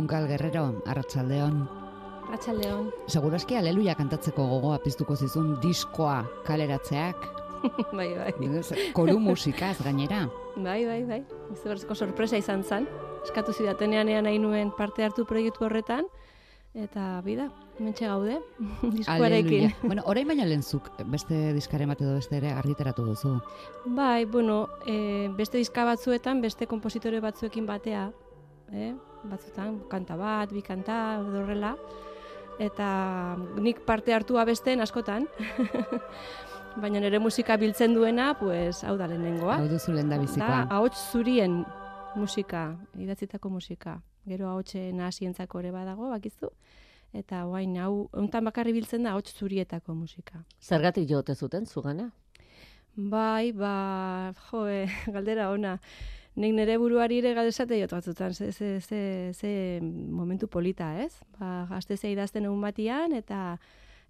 Junkal 0.00 0.26
Guerrero, 0.26 0.80
Arratsaldeon. 0.88 1.56
Arratsaldeon. 2.24 2.86
Segurazki 3.12 3.58
aleluia 3.58 3.92
kantatzeko 3.98 4.46
gogoa 4.48 4.78
piztuko 4.80 5.12
zizun 5.12 5.50
diskoa 5.60 6.22
kaleratzeak. 6.46 7.26
bai, 7.98 8.06
bai. 8.16 8.32
Koru 8.96 9.18
musikaz 9.20 9.74
gainera. 9.84 10.22
Bai, 10.56 10.86
bai, 10.88 11.02
bai. 11.04 11.18
Izugarrizko 11.52 11.94
sorpresa 11.98 12.40
izan 12.40 12.64
zen. 12.64 12.86
Eskatu 13.26 13.52
zidatenean 13.52 14.08
ean 14.08 14.24
nahi 14.24 14.40
nuen 14.40 14.72
parte 14.78 15.04
hartu 15.04 15.26
proiektu 15.28 15.68
horretan. 15.68 16.08
Eta 16.72 17.20
bida, 17.26 17.50
mentxe 17.76 18.08
gaude, 18.08 18.38
diskoarekin. 18.96 19.74
bueno, 19.82 20.06
orain 20.08 20.32
baina 20.32 20.46
lehenzuk, 20.48 20.88
beste 21.12 21.52
diskaren 21.52 21.92
bat 21.92 22.00
edo 22.00 22.14
beste 22.14 22.38
ere 22.40 22.54
argiteratu 22.56 23.04
duzu. 23.10 23.36
Bai, 23.84 24.24
bueno, 24.24 24.62
e, 24.86 25.28
beste 25.36 25.60
diska 25.60 25.84
batzuetan, 25.84 26.40
beste 26.40 26.70
kompositore 26.70 27.20
batzuekin 27.20 27.66
batea, 27.68 28.08
eh? 28.72 28.94
Batzutan, 29.24 29.80
kanta 29.90 30.16
bat, 30.16 30.52
bi 30.52 30.62
kanta, 30.62 31.20
horrela, 31.20 31.74
eta 32.60 32.90
nik 33.60 33.84
parte 33.86 34.14
hartu 34.14 34.38
abesten 34.40 34.80
askotan, 34.80 35.26
baina 36.82 37.00
nire 37.00 37.18
musika 37.18 37.56
biltzen 37.60 37.94
duena, 37.94 38.34
pues, 38.38 38.84
hau 38.84 38.96
da 38.96 39.08
lehenengoa. 39.10 39.58
Hau 39.62 39.68
duzu 39.68 39.96
lehen 39.96 40.12
da 40.12 40.20
bizikoa. 40.20 40.48
Da, 40.48 40.76
ahots 40.76 41.00
zurien 41.12 41.64
musika, 42.16 42.70
idatzitako 42.98 43.50
musika 43.50 44.00
gero 44.28 44.50
ahotxe 44.50 44.90
nahasientzako 44.96 45.62
ere 45.62 45.72
badago, 45.74 46.10
bakizu. 46.12 46.50
Eta 47.16 47.42
guain, 47.48 47.74
hau, 47.82 48.08
hontan 48.14 48.46
bakarri 48.46 48.74
biltzen 48.76 49.06
da 49.06 49.14
ahots 49.16 49.32
zurietako 49.34 49.96
musika. 49.98 50.44
Zergatik 50.62 51.08
jote 51.10 51.34
zuten, 51.34 51.66
zugana? 51.66 52.10
Bai, 52.94 53.52
ba, 53.56 54.32
jo, 54.50 54.64
galdera 55.14 55.50
ona. 55.50 55.78
Nik 56.36 56.54
nire 56.54 56.76
buruari 56.78 57.18
ere 57.18 57.34
galdezate 57.34 57.78
jot 57.80 57.90
batzutan, 57.90 58.34
ze, 58.34 58.52
ze, 58.52 58.80
ze, 58.80 59.32
ze 59.34 59.80
momentu 59.82 60.46
polita, 60.46 60.94
ez? 61.02 61.12
Ba, 61.38 61.66
gazte 61.68 61.96
zei 61.96 62.12
idazten 62.12 62.44
egun 62.44 62.60
batian, 62.60 63.12
eta 63.12 63.58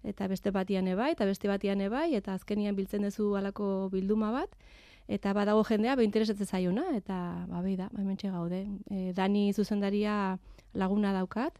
eta 0.03 0.27
beste 0.27 0.49
batian 0.49 0.87
ebai, 0.87 1.11
eta 1.13 1.25
beste 1.29 1.47
batian 1.47 1.81
ebai, 1.81 2.15
eta 2.17 2.33
azkenian 2.33 2.75
biltzen 2.75 3.03
duzu 3.05 3.35
alako 3.37 3.89
bilduma 3.93 4.31
bat, 4.33 4.55
eta 5.11 5.33
badago 5.33 5.63
jendea 5.67 5.95
be 5.95 6.05
interesatzen 6.05 6.47
zaiona 6.47 6.85
eta 6.95 7.45
ba 7.49 7.61
bai 7.61 7.75
da 7.75 7.89
bai 7.91 8.05
mentxe 8.05 8.29
gaude 8.31 8.61
e, 8.89 9.11
Dani 9.13 9.51
zuzendaria 9.53 10.37
laguna 10.73 11.11
daukat 11.13 11.57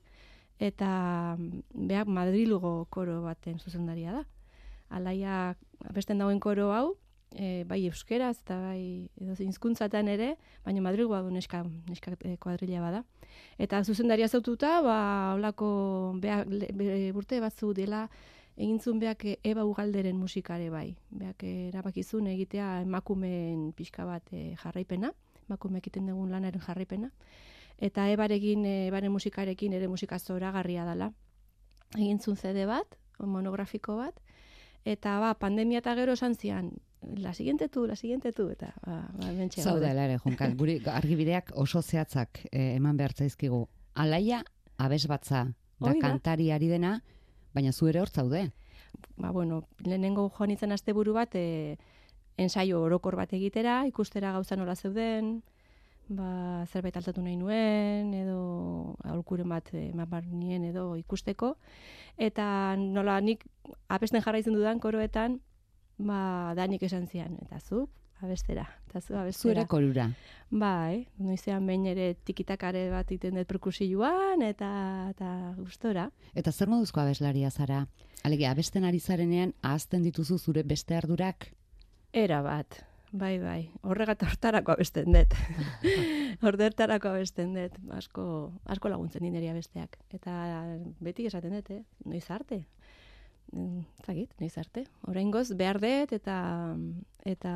eta 0.59 1.37
beak 1.73 2.07
Madrilgo 2.07 2.85
koro 2.89 3.21
baten 3.25 3.59
zuzendaria 3.59 4.13
da 4.13 4.23
alaia 4.89 5.55
besten 5.91 6.17
dagoen 6.17 6.39
koro 6.39 6.71
hau 6.71 6.95
e, 7.35 7.63
bai 7.67 7.85
euskeraz 7.87 8.37
eta 8.41 8.57
bai 8.59 9.09
edo 9.21 9.35
hizkuntzatan 9.39 10.07
ere 10.07 10.35
baina 10.65 10.81
Madrilgoa 10.81 11.21
du 11.21 11.31
neska 11.31 11.63
neska 11.89 12.15
e, 12.23 12.37
bada 12.79 13.03
eta 13.57 13.83
zuzendaria 13.83 14.27
zaututa 14.27 14.81
ba 14.81 15.33
holako 15.33 16.15
beak 16.19 16.47
urte 17.15 17.39
batzu 17.39 17.73
dela 17.73 18.09
egintzun 18.57 18.99
beak 18.99 19.25
Eba 19.43 19.63
Ugalderen 19.65 20.17
musikare 20.17 20.69
bai. 20.69 20.95
Beak 21.09 21.43
erabakizun 21.43 22.27
egitea 22.27 22.81
emakumeen 22.83 23.71
pixka 23.73 24.05
bat 24.05 24.27
e, 24.33 24.55
jarraipena, 24.61 25.13
emakume 25.47 25.79
egiten 25.79 26.07
dugun 26.11 26.31
lanaren 26.31 26.61
jarraipena. 26.61 27.09
Eta 27.81 28.07
Ebarekin, 28.13 28.65
Ebaren 28.65 29.11
musikarekin 29.11 29.73
ere 29.73 29.87
musika 29.87 30.17
garria 30.51 30.85
dela. 30.85 31.11
Egintzun 31.97 32.35
CD 32.35 32.65
bat, 32.65 32.85
monografiko 33.19 33.97
bat, 33.97 34.19
eta 34.85 35.19
ba, 35.19 35.33
pandemia 35.33 35.79
eta 35.79 35.95
gero 35.95 36.13
esan 36.13 36.35
zian, 36.35 36.71
la 37.01 37.33
siguiente 37.33 37.69
tu, 37.69 37.87
la 37.87 37.95
siguiente 37.95 38.31
tu, 38.31 38.49
eta 38.49 38.73
ba, 38.85 39.09
ba 39.13 39.31
mentxe. 39.31 39.61
Zauda, 39.61 39.91
ere, 39.91 40.17
Junkal, 40.19 40.55
guri 40.55 40.79
argibideak 41.01 41.51
oso 41.55 41.81
zehatzak 41.81 42.45
eh, 42.51 42.75
eman 42.75 42.97
behar 42.97 43.13
zaizkigu. 43.13 43.67
Alaia, 43.95 44.43
abes 44.77 45.07
batza, 45.07 45.47
da 45.79 45.93
kantari 45.99 46.51
ari 46.51 46.69
dena, 46.69 47.01
baina 47.53 47.71
zu 47.73 47.87
ere 47.87 48.01
hor 48.01 48.09
zaude. 48.09 48.51
Ba, 49.17 49.31
bueno, 49.31 49.63
lehenengo 49.79 50.29
joan 50.29 50.51
izan 50.51 50.71
asteburu 50.71 51.13
bat, 51.13 51.35
e, 51.35 51.77
ensaio 52.37 52.81
orokor 52.81 53.15
bat 53.15 53.33
egitera, 53.33 53.81
ikustera 53.87 54.31
gauza 54.31 54.55
nola 54.55 54.75
zeuden, 54.75 55.41
ba, 56.07 56.65
zerbait 56.67 56.97
altatu 56.97 57.23
nahi 57.23 57.37
nuen, 57.39 58.13
edo 58.13 58.95
aurkuren 59.03 59.49
bat 59.49 59.73
e, 59.73 59.91
nien 60.31 60.65
edo 60.69 60.95
ikusteko. 60.99 61.55
Eta 62.17 62.75
nola 62.77 63.19
nik 63.21 63.45
abesten 63.89 64.21
jarra 64.21 64.39
izan 64.39 64.53
dudan 64.53 64.79
koroetan, 64.79 65.39
ba, 65.97 66.53
danik 66.55 66.83
esan 66.83 67.07
zian, 67.07 67.37
eta 67.41 67.59
zu, 67.59 67.87
abestera. 68.21 68.67
Eta 68.89 69.01
zu, 69.01 69.15
abestera. 69.17 69.53
Zuere 69.53 69.65
kolura. 69.67 70.09
Bai, 70.51 71.07
noizean 71.17 71.65
behin 71.67 71.87
ere 71.91 72.13
tikitakare 72.27 72.89
bat 72.91 73.11
iten 73.11 73.39
dut 73.39 73.49
perkusioan, 73.49 74.43
eta, 74.45 74.69
eta 75.13 75.31
gustora. 75.57 76.09
Eta 76.35 76.51
zer 76.51 76.71
moduzko 76.71 77.01
abeslaria 77.01 77.51
zara? 77.51 77.85
Alege, 78.23 78.47
abesten 78.47 78.85
ari 78.85 78.99
zarenean, 78.99 79.55
ahazten 79.61 80.03
dituzu 80.05 80.37
zure 80.37 80.63
beste 80.63 80.95
ardurak? 80.95 81.49
Era 82.13 82.41
bat, 82.45 82.81
bai, 83.11 83.37
bai. 83.39 83.61
Horregat 83.87 84.23
hortarako 84.27 84.75
abesten 84.75 85.15
dut. 85.15 85.33
Horretarako 86.45 87.15
abesten 87.15 87.55
dut. 87.55 87.79
Asko, 87.95 88.25
asko 88.65 88.91
laguntzen 88.91 89.23
dineria 89.25 89.55
besteak. 89.55 89.97
Eta 90.13 90.35
beti 90.99 91.25
esaten 91.29 91.55
dut, 91.57 91.71
eh? 91.71 91.81
Noiz 92.05 92.27
arte, 92.29 92.65
zagit, 94.05 94.33
nahiz 94.39 94.57
arte. 94.57 94.85
Oraingoz 95.07 95.51
behar 95.57 95.79
dut 95.81 96.13
eta 96.15 96.37
eta 97.25 97.53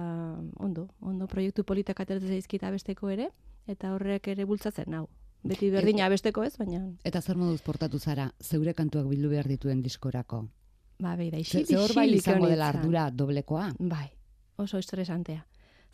ondo, 0.59 0.89
ondo 0.99 1.27
proiektu 1.27 1.63
politak 1.63 1.99
ateratzen 1.99 2.35
zaizkita 2.35 2.71
besteko 2.71 3.09
ere 3.09 3.29
eta 3.67 3.93
horrek 3.95 4.27
ere 4.33 4.45
bultzatzen 4.45 4.93
hau. 4.93 5.07
Beti 5.45 5.69
berdina 5.69 6.07
besteko 6.09 6.43
ez, 6.43 6.55
baina... 6.57 6.81
Eta 7.05 7.21
zer 7.21 7.37
moduz 7.37 7.61
portatu 7.61 7.99
zara, 7.99 8.31
zeure 8.41 8.73
kantuak 8.73 9.05
bildu 9.09 9.29
behar 9.29 9.47
dituen 9.47 9.83
diskorako? 9.85 10.47
Ba, 10.97 11.15
bai, 11.15 11.29
da, 11.29 11.37
isi, 11.37 11.65
Ze 11.65 11.77
bai 11.93 12.07
izango 12.15 12.47
dela 12.49 12.69
ardura 12.71 13.09
doblekoa? 13.11 13.67
Bai, 13.79 14.07
oso 14.57 14.79
estresantea. 14.81 15.45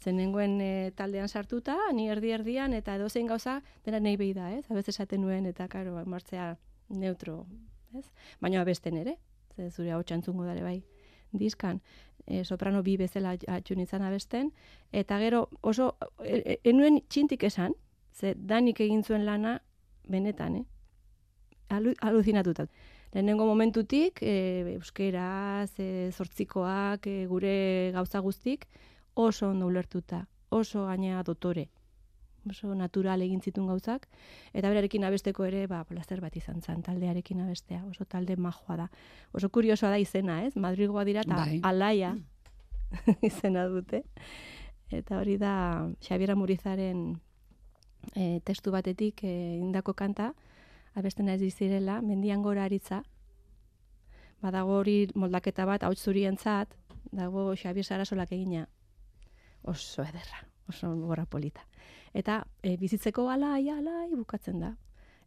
Zenengoen 0.02 0.56
e, 0.62 0.92
taldean 0.96 1.28
sartuta, 1.28 1.76
ni 1.94 2.08
erdi 2.10 2.32
erdian, 2.32 2.74
eta 2.74 2.96
edo 2.96 3.10
zein 3.10 3.28
gauza, 3.28 3.60
dena 3.86 4.00
nahi 4.00 4.16
behi 4.18 4.32
da, 4.34 4.54
ez? 4.56 4.64
Abez 4.72 4.88
esaten 4.90 5.22
nuen, 5.22 5.46
eta 5.50 5.68
karo, 5.68 6.00
martzea 6.06 6.56
neutro, 6.90 7.44
ez? 7.98 8.06
Baina 8.40 8.62
abesten 8.62 8.98
ere, 9.04 9.18
ze 9.56 9.70
zure 9.70 9.92
hau 9.92 10.04
txantzungo 10.04 10.46
dare 10.46 10.64
bai 10.64 10.82
diskan, 11.32 11.82
e, 12.26 12.44
soprano 12.44 12.84
bi 12.84 12.98
bezala 12.98 13.36
atxun 13.48 13.80
izan 13.80 14.04
abesten, 14.04 14.52
eta 14.92 15.18
gero 15.20 15.48
oso, 15.62 15.96
e, 16.24 16.38
e, 16.38 16.58
enuen 16.70 17.02
txintik 17.08 17.44
esan, 17.48 17.76
ze 18.14 18.34
danik 18.36 18.82
egin 18.84 19.04
zuen 19.04 19.26
lana 19.26 19.60
benetan, 20.08 20.56
eh? 20.56 20.66
Alu, 21.72 21.94
aluzinatuta. 22.02 22.68
Lehenengo 23.14 23.46
momentutik, 23.48 24.20
e, 24.22 24.76
euskera, 24.76 25.66
ze 25.68 26.12
zortzikoak, 26.12 27.08
e, 27.08 27.26
gure 27.28 27.92
gauza 27.96 28.20
guztik, 28.20 28.68
oso 29.14 29.50
ondo 29.50 29.68
ulertuta, 29.68 30.26
oso 30.50 30.86
gaina 30.86 31.24
dotore 31.24 31.70
oso 32.50 32.74
natural 32.76 33.22
egin 33.22 33.42
zitun 33.42 33.68
gauzak, 33.70 34.08
eta 34.54 34.70
berarekin 34.70 35.06
abesteko 35.06 35.46
ere, 35.46 35.66
ba, 35.70 35.84
plazer 35.86 36.22
bat 36.24 36.36
izan 36.38 36.62
zan, 36.62 36.82
taldearekin 36.86 37.42
abestea, 37.44 37.84
oso 37.90 38.06
talde 38.06 38.36
majoa 38.36 38.78
da. 38.84 38.88
Oso 39.34 39.50
kuriosoa 39.50 39.92
da 39.94 40.00
izena, 40.02 40.42
ez? 40.46 40.56
Madrigoa 40.56 41.06
dira, 41.06 41.26
eta 41.26 41.38
bai. 41.38 41.60
alaia 41.64 42.16
izena 43.30 43.68
dute. 43.70 44.04
Eta 44.92 45.20
hori 45.22 45.38
da, 45.40 45.54
Xabiera 46.04 46.36
Murizaren 46.36 47.06
e, 48.16 48.42
testu 48.44 48.74
batetik 48.74 49.24
e, 49.24 49.34
indako 49.62 49.94
kanta, 49.94 50.34
abesten 50.98 51.30
ez 51.32 51.40
dizirela, 51.40 52.02
mendian 52.02 52.42
gora 52.44 52.66
aritza, 52.66 53.04
badago 54.42 54.82
hori 54.82 55.06
moldaketa 55.16 55.66
bat, 55.70 55.86
hau 55.86 55.94
zurientzat, 55.96 56.74
dago 57.12 57.52
Xabier 57.56 57.86
Sarasolak 57.86 58.34
egina, 58.34 58.66
oso 59.62 60.02
ederra, 60.02 60.42
oso 60.68 60.90
gora 61.06 61.28
polita 61.30 61.62
eta 62.14 62.42
e, 62.64 62.76
bizitzeko 62.78 63.30
alai, 63.30 63.70
alai, 63.70 64.10
bukatzen 64.16 64.60
da. 64.60 64.76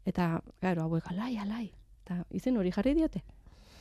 Eta, 0.04 0.40
gero, 0.60 0.84
hauek 0.84 1.08
alai, 1.12 1.36
alai. 1.40 1.68
Eta 2.04 2.20
izen 2.36 2.58
hori 2.60 2.72
jarri 2.74 2.94
diote. 2.98 3.22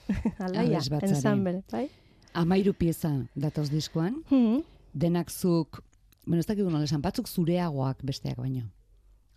Alaia, 0.44 0.80
ensamble, 1.02 1.62
bai? 1.72 1.88
Amairu 2.34 2.74
pieza 2.74 3.12
datoz 3.36 3.70
diskoan, 3.72 4.18
hmm. 4.30 4.64
denak 4.94 5.30
zuk, 5.32 5.84
bueno, 6.26 6.40
ez 6.40 6.48
dakik 6.48 6.66
esan, 6.84 7.02
batzuk 7.02 7.28
zureagoak 7.28 8.04
besteak 8.04 8.38
baino. 8.38 8.66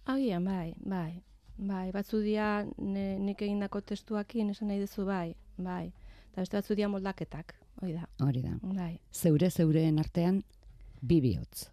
Agian, 0.06 0.44
bai, 0.44 0.74
bai. 0.80 1.22
Bai, 1.56 1.90
batzu 1.92 2.20
dia 2.20 2.66
ne, 2.78 3.16
nik 3.18 3.40
egindako 3.42 3.80
testuakin 3.80 4.50
esan 4.52 4.68
nahi 4.68 4.82
duzu, 4.82 5.06
bai, 5.08 5.34
bai. 5.56 5.92
Eta 6.32 6.42
beste 6.42 6.58
batzu 6.58 6.76
dia 6.76 6.88
moldaketak, 6.88 7.54
hori 7.80 7.94
da. 7.96 8.04
Hori 8.20 8.42
da. 8.44 8.58
Bai. 8.62 8.98
Zeure, 9.12 9.50
zeureen 9.50 9.98
artean, 9.98 10.42
bibiotz. 11.00 11.70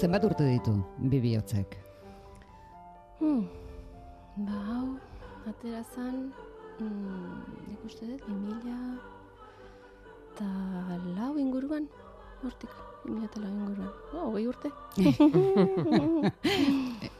Zenbat 0.00 0.24
urte 0.24 0.46
ditu 0.48 0.72
bi 1.12 1.18
bihotzek? 1.20 1.74
Hmm. 3.18 3.42
Ba, 4.46 4.56
hau, 4.70 4.86
atera 5.50 5.82
zan, 5.92 6.32
mm, 6.80 7.34
nik 7.66 7.82
uste 7.84 8.08
dut, 8.08 8.22
2000 8.24 8.96
eta 10.30 10.48
lau 11.18 11.34
inguruan, 11.36 11.84
hortik, 12.40 12.72
2000 13.04 13.28
eta 13.28 13.44
lau 13.44 13.52
inguruan. 13.52 13.92
Oh, 14.14 14.24
hogei 14.30 14.46
urte. 14.48 14.72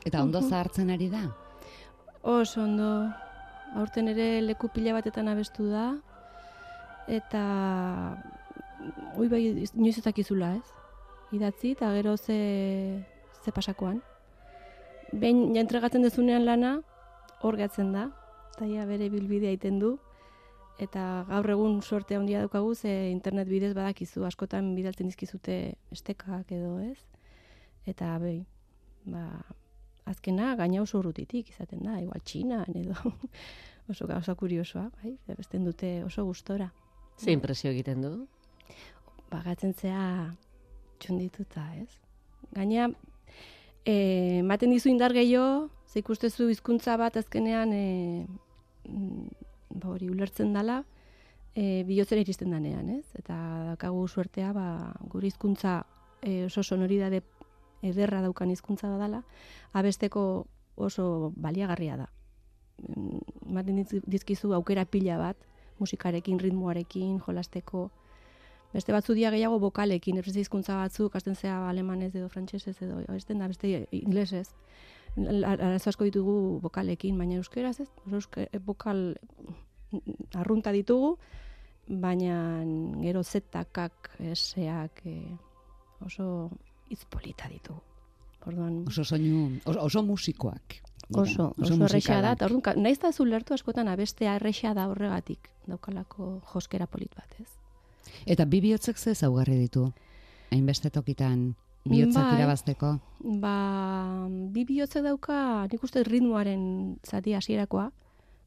Eta 0.08 0.24
ondo 0.24 0.40
zahartzen 0.40 0.88
ari 0.96 1.12
da? 1.12 1.28
Oso 2.24 2.64
ondo, 2.64 3.12
aurten 3.76 4.08
ere 4.08 4.40
leku 4.40 4.72
pila 4.72 4.96
batetan 4.96 5.28
abestu 5.28 5.68
da, 5.68 6.00
eta 7.04 7.44
ui 9.20 9.28
bai, 9.28 9.68
inoiz 9.68 9.98
ez 9.98 10.04
dakizula, 10.08 10.56
ez? 10.56 10.79
Idatzi, 11.32 11.76
eta 11.76 11.92
gero 11.94 12.16
ze, 12.16 13.04
ze 13.44 13.52
pasakoan. 13.52 14.00
Behin 15.12 15.54
ja 15.54 15.62
entregatzen 15.62 16.02
dezunean 16.02 16.44
lana, 16.44 16.80
hor 17.42 17.56
gatzen 17.56 17.92
da, 17.94 18.08
eta 18.54 18.66
ja 18.66 18.86
bere 18.86 19.08
bilbidea 19.10 19.54
egiten 19.54 19.78
du, 19.78 19.94
eta 20.82 21.24
gaur 21.28 21.50
egun 21.54 21.80
suerte 21.82 22.16
handia 22.16 22.42
daukagu, 22.42 22.74
ze 22.74 23.10
internet 23.10 23.48
bidez 23.48 23.72
badakizu, 23.74 24.24
askotan 24.26 24.74
bidaltzen 24.74 25.10
dizkizute 25.10 25.56
estekak 25.92 26.50
edo, 26.56 26.78
ez? 26.82 26.98
Eta 27.86 28.16
behi, 28.18 28.42
ba, 29.06 29.24
azkena 30.10 30.54
gaina 30.58 30.82
oso 30.82 30.98
urrutitik 30.98 31.50
izaten 31.54 31.84
da, 31.86 32.00
igual 32.02 32.22
txinan 32.24 32.74
edo 32.74 32.96
oso 33.90 34.06
oso 34.16 34.36
kuriosoa, 34.36 34.88
bai, 35.02 35.16
besten 35.36 35.64
dute 35.64 36.00
oso 36.04 36.24
gustora. 36.24 36.70
Ze 37.18 37.32
impresio 37.32 37.70
egiten 37.70 38.02
du? 38.02 38.14
Bagatzen 39.30 39.74
zea 39.74 40.34
txundituta, 41.00 41.64
ez? 41.80 41.88
Gaina, 42.54 42.90
e, 43.84 43.94
ematen 44.44 44.70
dizu 44.74 44.90
indar 44.92 45.14
gehiago, 45.16 45.68
ze 45.90 46.00
ikustezu 46.04 46.48
hizkuntza 46.52 46.96
bat 47.00 47.16
azkenean 47.18 47.72
e, 47.74 48.26
ba 49.70 49.88
hori 49.94 50.08
ulertzen 50.10 50.52
dala, 50.54 50.82
e, 51.54 51.82
bihotzera 51.88 52.22
iristen 52.22 52.50
danean, 52.54 52.88
ez? 53.00 53.04
Eta 53.18 53.36
daukagu 53.72 54.06
suertea, 54.08 54.52
ba, 54.56 54.66
gure 55.10 55.26
hizkuntza 55.30 55.80
e, 56.22 56.44
oso 56.46 56.62
sonoridade 56.62 57.22
ederra 57.82 58.20
daukan 58.22 58.50
hizkuntza 58.52 58.90
badala, 58.92 59.22
abesteko 59.72 60.46
oso 60.76 61.32
baliagarria 61.36 61.96
da. 61.96 62.08
Mm, 62.88 63.18
Ematen 63.50 63.80
diz- 63.82 64.02
dizkizu 64.06 64.52
aukera 64.54 64.84
pila 64.84 65.18
bat, 65.18 65.36
musikarekin, 65.80 66.38
ritmoarekin, 66.38 67.18
jolasteko. 67.26 67.90
Beste 68.72 68.92
batzu 68.94 69.14
dia 69.18 69.30
gehiago 69.34 69.58
bokalekin, 69.58 70.20
beste 70.22 70.38
hizkuntza 70.40 70.76
batzuk, 70.78 71.14
hasten 71.18 71.34
zea 71.34 71.56
alemanez 71.68 72.12
edo 72.14 72.28
frantsesez 72.30 72.76
edo 72.86 73.00
abesten 73.08 73.38
da 73.42 73.48
beste 73.50 73.86
inglesez. 73.90 74.48
Arazo 75.18 75.90
asko 75.90 76.06
ditugu 76.06 76.60
bokalekin, 76.62 77.18
baina 77.18 77.40
euskeraz 77.40 77.80
ez, 77.82 77.88
oso 78.06 78.20
euske, 78.20 78.46
bokal 78.62 79.16
mm, 79.90 80.28
arrunta 80.38 80.70
ditugu, 80.72 81.16
baina 81.90 82.36
gero 83.02 83.24
zetakak, 83.26 84.12
eseak, 84.22 85.02
e, 85.04 85.16
oso 86.06 86.50
hitz 86.90 87.02
polita 87.10 87.50
ditugu. 87.50 87.82
Orduan, 88.46 88.84
Oso 88.88 89.02
soinu, 89.04 89.58
oso, 89.66 89.80
oso 89.82 90.02
musikoak. 90.06 90.78
dira, 91.08 91.22
oso, 91.22 91.50
oso 91.58 91.74
erresa 91.84 92.20
da, 92.22 92.36
orduan, 92.46 92.78
naiz 92.80 93.00
da 93.02 93.10
zu 93.12 93.26
lertu 93.26 93.52
askotan 93.52 93.88
abestea 93.88 94.36
erresa 94.38 94.72
da 94.78 94.86
horregatik, 94.88 95.50
daukalako 95.66 96.36
joskera 96.54 96.86
polit 96.86 97.12
bat, 97.18 97.34
ez? 97.40 97.50
Eta 98.26 98.44
bi 98.44 98.60
bihotzek 98.60 98.98
ze 98.98 99.10
ezaugarri 99.10 99.58
ditu? 99.58 99.90
Hainbeste 100.50 100.90
tokitan 100.90 101.54
bihotzak 101.84 102.24
Bai. 102.24 102.36
irabazteko. 102.38 102.92
Ba, 103.40 103.54
bi 104.52 104.64
bihotzek 104.68 105.04
dauka, 105.04 105.66
nik 105.72 105.82
uste 105.84 106.02
ritmoaren 106.04 106.98
zati 107.06 107.34
hasierakoa, 107.34 107.90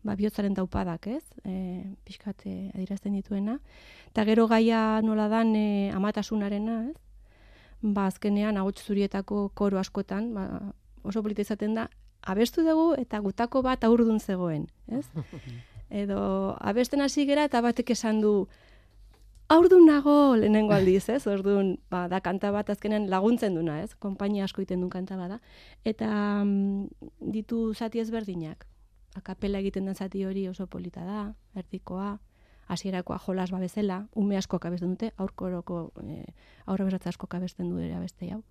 ba, 0.04 0.16
bihotzaren 0.20 0.56
taupadak, 0.58 1.08
ez? 1.08 1.24
E, 1.46 1.96
pixkat 2.06 2.46
e, 2.46 2.56
adierazten 2.74 3.16
dituena. 3.18 3.58
Eta 4.12 4.26
gero 4.30 4.48
gaia 4.52 5.02
nola 5.02 5.30
dan 5.32 5.56
e, 5.56 5.90
amatasunarena, 5.96 6.80
ez? 6.92 6.98
Ba, 7.82 8.08
azkenean, 8.08 8.58
ahots 8.58 8.86
zurietako 8.86 9.50
koro 9.58 9.80
askotan, 9.80 10.34
ba, 10.36 10.48
oso 11.04 11.24
polita 11.24 11.44
izaten 11.44 11.76
da, 11.80 11.90
abestu 12.22 12.64
dugu 12.64 12.94
eta 13.00 13.20
gutako 13.20 13.64
bat 13.66 13.84
aurdun 13.84 14.20
zegoen, 14.20 14.68
ez? 14.88 15.06
Edo, 16.04 16.56
abesten 16.62 17.04
hasi 17.06 17.28
gera 17.30 17.44
eta 17.46 17.62
batek 17.62 17.92
esan 17.94 18.22
du, 18.24 18.48
aurdun 19.50 19.86
nago 19.88 20.36
lehenengo 20.36 20.74
aldiz, 20.74 21.08
ez? 21.10 21.26
Orduan, 21.28 21.78
ba, 21.92 22.08
da 22.12 22.20
kanta 22.22 22.52
bat 22.52 22.70
azkenen 22.70 23.10
laguntzen 23.12 23.56
duna, 23.56 23.80
ez? 23.84 23.94
Konpainia 24.00 24.46
asko 24.48 24.62
egiten 24.62 24.84
duen 24.84 24.92
kanta 24.94 25.18
bada. 25.20 25.40
Eta 25.86 26.10
mm, 26.44 27.10
ditu 27.34 27.74
zati 27.74 28.00
ezberdinak. 28.04 28.68
Akapela 29.16 29.60
egiten 29.60 29.86
den 29.86 29.96
zati 29.96 30.24
hori 30.26 30.48
oso 30.50 30.66
polita 30.68 31.04
da, 31.06 31.26
erdikoa, 31.56 32.18
hasierakoa 32.68 33.20
jolas 33.28 33.52
babezela, 33.52 34.08
ume 34.16 34.38
askok 34.40 34.66
abesten 34.66 34.96
dute, 34.96 35.12
aurkoroko, 35.22 35.92
e, 36.02 36.24
aurre 36.66 36.88
beratza 36.88 37.12
askok 37.12 37.36
abesten 37.38 37.70
du 37.70 37.78
ere 37.84 37.94
abeste 38.00 38.32
hau. 38.34 38.42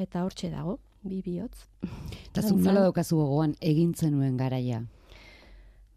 Eta 0.00 0.24
hortxe 0.24 0.50
dago, 0.50 0.78
bi 1.04 1.20
bihotz. 1.22 1.66
Eta 1.84 2.40
Dantzan. 2.40 2.62
nola 2.64 2.86
daukazu 2.86 3.18
gogoan 3.20 3.54
egin 3.60 3.92
zenuen 3.94 4.38
garaia? 4.40 4.82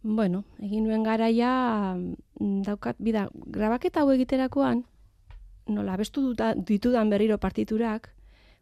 Bueno, 0.08 0.46
egin 0.64 0.86
nuen 0.88 1.02
garaia 1.04 1.50
mm, 1.98 2.62
daukat, 2.64 2.96
bida, 3.04 3.26
grabaketa 3.52 4.06
hau 4.06 4.14
egiterakoan, 4.14 4.86
nola 5.68 5.98
abestu 5.98 6.22
duta, 6.30 6.54
ditudan 6.56 7.10
berriro 7.12 7.36
partiturak, 7.44 8.08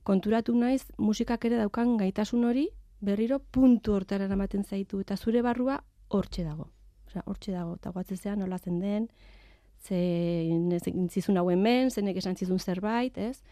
konturatu 0.09 0.55
naiz 0.57 0.87
musikak 0.97 1.45
ere 1.45 1.59
daukan 1.61 1.99
gaitasun 2.01 2.47
hori 2.49 2.65
berriro 2.97 3.37
puntu 3.37 3.93
hortara 3.93 4.25
eramaten 4.25 4.65
zaitu 4.65 5.03
eta 5.05 5.19
zure 5.21 5.45
barrua 5.45 5.77
hortxe 6.09 6.47
dago. 6.47 6.71
Osea, 7.05 7.21
hortxe 7.29 7.53
dago, 7.53 7.77
eta 7.77 7.93
guatzezean 7.93 8.41
nola 8.41 8.57
zen 8.57 8.81
den, 8.81 9.07
ze 9.85 10.01
egin 10.49 11.09
zizun 11.13 11.37
hauen 11.37 11.61
men, 11.61 11.91
zenek 11.91 12.17
esan 12.23 12.41
zizun 12.41 12.57
zerbait, 12.57 13.21
ez? 13.21 13.43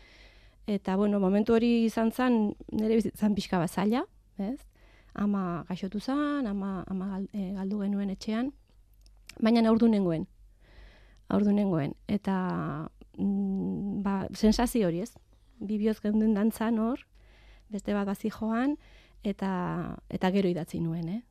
Eta, 0.66 0.98
bueno, 0.98 1.22
momentu 1.22 1.54
hori 1.54 1.86
izan 1.86 2.10
zen, 2.10 2.56
nire 2.72 2.98
bizitzan 2.98 3.38
pixka 3.38 3.62
bat 3.62 3.70
zaila, 3.70 4.08
ez? 4.42 4.58
Ama 5.14 5.64
gaixotu 5.70 6.00
zen, 6.00 6.48
ama, 6.48 6.84
ama 6.90 7.22
eh, 7.34 7.52
galdu 7.54 7.84
genuen 7.84 8.10
etxean, 8.10 8.52
baina 9.40 9.68
aurdu 9.70 9.88
nengoen. 9.88 10.26
Aurdu 11.30 11.54
nengoen. 11.54 11.94
Eta, 12.08 12.90
mm, 13.18 14.02
ba, 14.04 14.28
sensazio 14.34 14.88
hori, 14.88 15.02
ez? 15.02 15.14
Bibioz 15.60 16.00
geunden 16.02 16.34
dantzan 16.34 16.80
hor, 16.80 17.06
beste 17.70 17.94
bat 17.94 18.08
bazi 18.08 18.30
joan, 18.34 18.78
eta, 19.24 19.98
eta 20.10 20.32
gero 20.32 20.50
idatzi 20.50 20.82
nuen, 20.82 21.10
eh? 21.10 21.22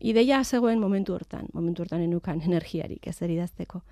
Ideia 0.00 0.40
zegoen 0.44 0.80
momentu 0.80 1.12
hortan, 1.12 1.48
momentu 1.52 1.82
hortan 1.82 2.00
enukan 2.00 2.40
energiarik 2.48 3.06
ez 3.06 3.20
idazteko. 3.22 3.82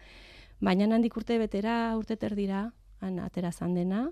Baina 0.61 0.89
handik 0.95 1.17
urte 1.17 1.39
betera, 1.39 1.97
urte 1.97 2.17
terdira, 2.17 2.73
han 3.01 3.19
atera 3.23 3.53
zan 3.53 3.75
dena, 3.75 4.09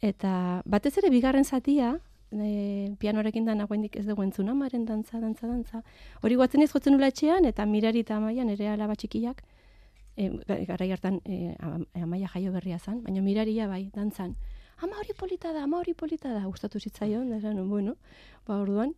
eta 0.00 0.62
batez 0.64 0.96
ere 0.98 1.10
bigarren 1.10 1.44
zatia, 1.44 1.98
e, 2.32 2.94
pianorekin 2.98 3.44
da 3.44 3.54
nagoendik 3.54 3.96
ez 3.96 4.06
dugu 4.06 4.22
entzun 4.22 4.48
amaren 4.48 4.84
dantza, 4.84 5.20
dantza, 5.20 5.46
dantza. 5.46 5.82
Hori 6.22 6.34
guatzen 6.36 6.62
ez 6.62 6.70
jotzen 6.72 6.92
nula 6.92 7.08
etxean, 7.08 7.44
eta 7.44 7.66
mirari 7.66 8.00
eta 8.00 8.16
amaian 8.16 8.48
ere 8.50 8.68
alaba 8.68 8.94
txikiak, 8.94 9.42
e, 10.16 10.30
garai 10.66 10.90
hartan 10.92 11.20
e, 11.24 11.54
am- 11.60 11.86
amaia 11.94 12.28
jaio 12.28 12.52
berria 12.52 12.78
zan, 12.78 13.02
baina 13.02 13.22
miraria 13.22 13.66
bai, 13.68 13.90
dantzan. 13.94 14.36
Ama 14.82 14.96
hori 15.00 15.14
polita 15.18 15.52
da, 15.52 15.64
ama 15.64 15.78
hori 15.80 15.94
polita 15.94 16.32
da, 16.32 16.44
gustatu 16.46 16.78
zitzaion, 16.78 17.30
da 17.30 17.36
esan, 17.38 17.56
nuen, 17.56 17.68
bueno, 17.68 17.96
ba 18.46 18.60
orduan, 18.62 18.92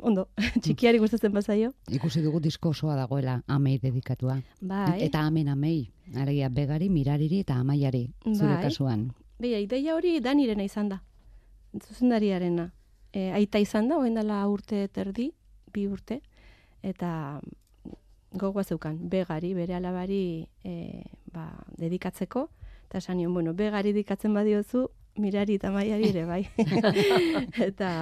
ondo, 0.00 0.26
txikiari 0.62 0.98
gustatzen 0.98 1.32
bazaio. 1.32 1.72
Ikusi 1.88 2.20
dugu 2.22 2.40
disko 2.40 2.68
osoa 2.74 2.96
dagoela 2.96 3.42
amei 3.46 3.78
dedikatua. 3.78 4.40
Bai, 4.60 5.00
Eta 5.06 5.20
amen 5.20 5.48
amei. 5.48 5.90
Alegia 6.16 6.48
begari, 6.50 6.90
mirariri 6.90 7.38
eta 7.40 7.54
amaiari. 7.54 8.10
Zure 8.34 8.54
Bai. 8.58 8.62
kasuan. 8.66 9.06
Beia, 9.40 9.58
ideia 9.58 9.94
hori 9.96 10.20
danirena 10.20 10.62
izan 10.64 10.88
da. 10.90 11.00
Zuzendariarena. 11.80 12.70
E, 13.12 13.30
aita 13.36 13.60
izan 13.60 13.88
da, 13.88 13.98
oen 14.00 14.14
dela 14.16 14.40
urte 14.48 14.86
terdi, 14.88 15.32
bi 15.72 15.86
urte, 15.88 16.20
eta 16.82 17.40
gogoa 18.32 18.64
zeukan, 18.64 18.96
begari, 19.12 19.52
bere 19.54 19.76
alabari 19.76 20.48
e, 20.64 21.04
ba, 21.32 21.50
dedikatzeko, 21.78 22.48
eta 22.88 23.00
esan 23.02 23.20
nion, 23.20 23.34
bueno, 23.34 23.52
begari 23.54 23.92
dedikatzen 23.92 24.32
badiozu, 24.34 24.86
mirari 25.20 25.58
eta 25.60 25.70
maiari 25.72 26.08
ere, 26.08 26.24
bai. 26.24 26.42
eta, 27.68 27.92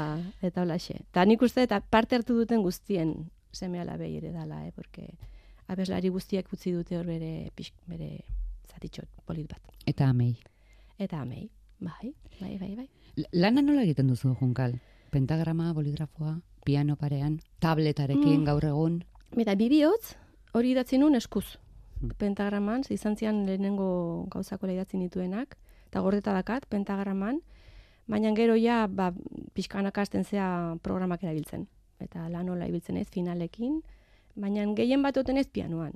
eta 0.43 0.63
holaxe. 0.63 1.01
Eta 1.11 1.27
nik 1.27 1.43
uste, 1.43 1.67
eta 1.67 1.81
parte 1.81 2.19
hartu 2.19 2.39
duten 2.39 2.63
guztien 2.63 3.15
seme 3.53 3.81
alabei 3.81 4.17
ere 4.17 4.33
dala, 4.33 4.65
eh, 4.67 4.73
porque 4.75 5.09
abeslari 5.71 6.11
guztiak 6.11 6.53
utzi 6.53 6.73
dute 6.75 6.99
hor 6.99 7.07
bere, 7.07 7.51
pix, 7.55 7.73
bere 7.91 8.21
zatitxo 8.71 9.07
polit 9.27 9.51
bat. 9.51 9.75
Eta 9.87 10.11
amei. 10.11 10.37
Eta 10.99 11.23
amei, 11.23 11.49
bai, 11.81 12.15
bai, 12.41 12.57
bai, 12.59 12.75
bai. 12.77 12.89
Lana 13.33 13.63
nola 13.63 13.83
egiten 13.83 14.09
duzu, 14.09 14.35
Junkal? 14.41 14.79
Pentagrama, 15.11 15.73
boligrafoa, 15.75 16.41
piano 16.65 16.97
parean, 16.97 17.41
tabletarekin 17.59 18.41
Mm. 18.41 18.45
gaur 18.45 18.65
egun. 18.65 19.05
Mira, 19.37 19.55
bibihotz, 19.55 20.15
hori 20.53 20.73
idatzi 20.73 20.99
nun 20.99 21.15
eskuz. 21.15 21.59
Hmm. 22.01 22.11
Pentagraman, 22.19 22.83
izan 22.91 23.17
zian 23.17 23.47
lehenengo 23.47 24.27
gauzakola 24.31 24.73
idatzi 24.73 24.97
nituenak, 24.97 25.57
eta 25.87 26.01
gordeta 26.01 26.33
dakat, 26.33 26.67
pentagraman, 26.67 27.41
baina 28.07 28.33
gero 28.35 28.55
ja, 28.57 28.87
ba, 28.87 29.13
pixkanak 29.55 29.99
hasten 29.99 30.25
zea 30.25 30.77
programak 30.83 31.23
erabiltzen. 31.23 31.69
Eta 32.01 32.29
lan 32.29 32.49
hola 32.49 32.67
ibiltzen 32.67 32.97
ez, 32.97 33.09
finalekin, 33.11 33.83
baina 34.35 34.65
gehien 34.75 35.03
bat 35.03 35.17
oten 35.17 35.37
ez 35.37 35.47
pianoan, 35.49 35.93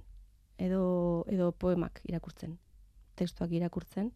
edo, 0.59 1.25
edo 1.29 1.53
poemak 1.53 2.01
irakurtzen, 2.05 2.59
testuak 3.17 3.51
irakurtzen, 3.53 4.13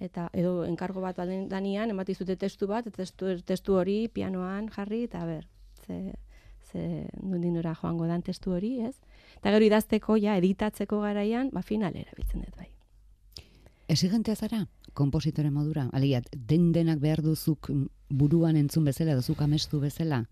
eta 0.00 0.28
edo 0.32 0.64
enkargo 0.64 1.00
bat 1.00 1.16
baden 1.16 1.48
danian, 1.48 1.90
emati 1.90 2.14
zute 2.14 2.36
testu 2.36 2.66
bat, 2.66 2.86
eta 2.86 3.02
testu, 3.02 3.34
testu 3.46 3.76
hori 3.78 4.08
pianoan 4.08 4.68
jarri, 4.74 5.04
eta 5.08 5.24
ber, 5.26 5.46
ze, 5.86 6.14
ze 6.70 7.08
nundinora 7.22 7.74
joango 7.74 8.06
dan 8.06 8.22
testu 8.22 8.52
hori, 8.52 8.80
ez? 8.80 8.96
Eta 9.38 9.52
gero 9.54 9.64
idazteko, 9.64 10.16
ja, 10.16 10.36
editatzeko 10.40 11.00
garaian, 11.00 11.50
ba, 11.52 11.62
final 11.62 11.96
erabiltzen 11.96 12.44
dut 12.44 12.56
bai. 12.56 12.70
Exigentea 13.88 14.34
zara, 14.34 14.64
kompositore 14.94 15.50
modura? 15.50 15.88
Alegia, 15.92 16.22
den 16.32 16.72
denak 16.72 17.02
behar 17.02 17.20
duzuk 17.22 17.68
buruan 18.08 18.56
entzun 18.56 18.84
bezala, 18.88 19.12
edo 19.12 19.22
zuk 19.22 19.42
amestu 19.44 19.80
bezala? 19.80 20.24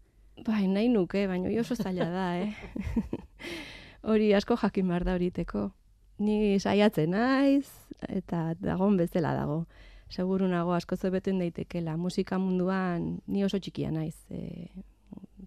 Bai, 0.46 0.66
nahi 0.66 0.88
nuke, 0.88 1.26
baina 1.28 1.52
oso 1.60 1.76
zaila 1.76 2.08
da, 2.10 2.26
eh? 2.40 2.54
hori 4.10 4.32
asko 4.34 4.56
jakin 4.56 4.88
behar 4.88 5.04
da 5.04 5.14
horiteko. 5.18 5.70
Ni 6.22 6.58
saiatzen 6.60 7.12
naiz, 7.12 7.68
eta 8.08 8.54
dagon 8.60 8.96
bezala 8.96 9.34
dago. 9.34 9.66
Seguru 10.12 10.48
nago 10.48 10.74
asko 10.76 10.96
zebeten 10.96 11.38
daitekela. 11.38 11.96
Musika 11.96 12.38
munduan 12.38 13.20
ni 13.26 13.44
oso 13.44 13.58
txikia 13.58 13.90
naiz. 13.90 14.16
E, 14.30 14.68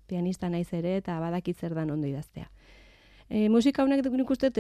pianista 0.08 0.50
naiz 0.50 0.72
ere, 0.74 0.98
eta 0.98 1.20
badakit 1.20 1.58
zer 1.58 1.76
dan 1.78 1.92
ondo 1.92 2.08
idaztea. 2.08 2.50
E, 3.30 3.48
musika 3.50 3.84
honek 3.84 4.06
nik 4.06 4.30
uste, 4.30 4.52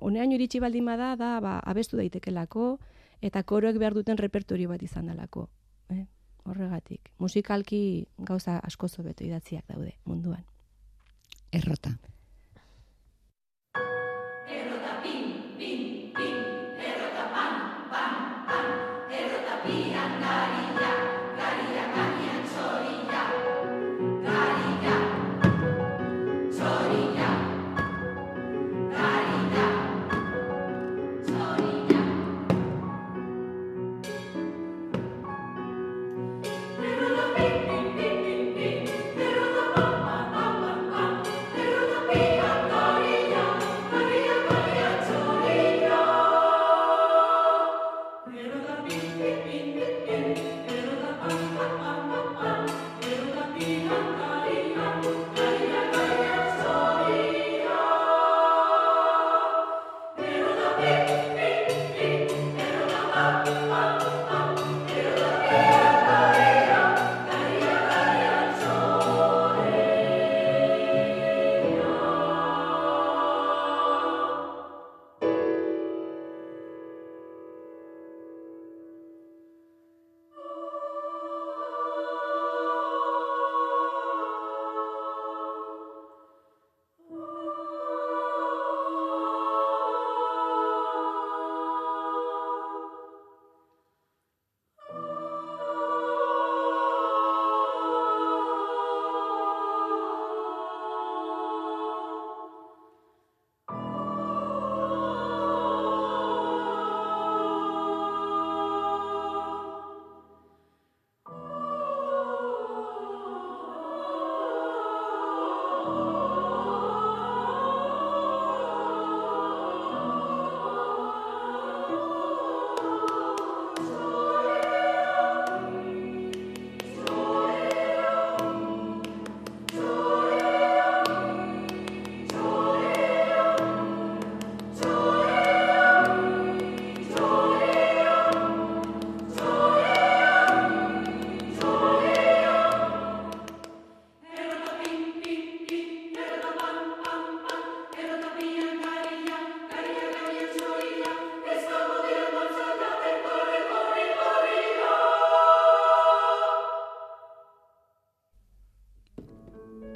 honean 0.00 0.32
iritsi 0.32 0.60
baldin 0.60 0.84
bada, 0.84 1.14
da, 1.16 1.40
ba, 1.40 1.58
abestu 1.60 1.96
daitekelako, 2.00 2.78
eta 3.20 3.42
koroek 3.42 3.78
behar 3.80 3.94
duten 3.94 4.20
repertorio 4.20 4.68
bat 4.68 4.82
izan 4.82 5.12
dalako. 5.12 5.48
Eh? 5.90 6.04
Horregatik. 6.44 7.12
Musikalki 7.18 8.06
gauza 8.18 8.58
asko 8.60 8.88
zobeto 8.88 9.24
idatziak 9.24 9.64
daude 9.68 9.96
munduan. 10.04 10.44
Errota. 11.52 11.94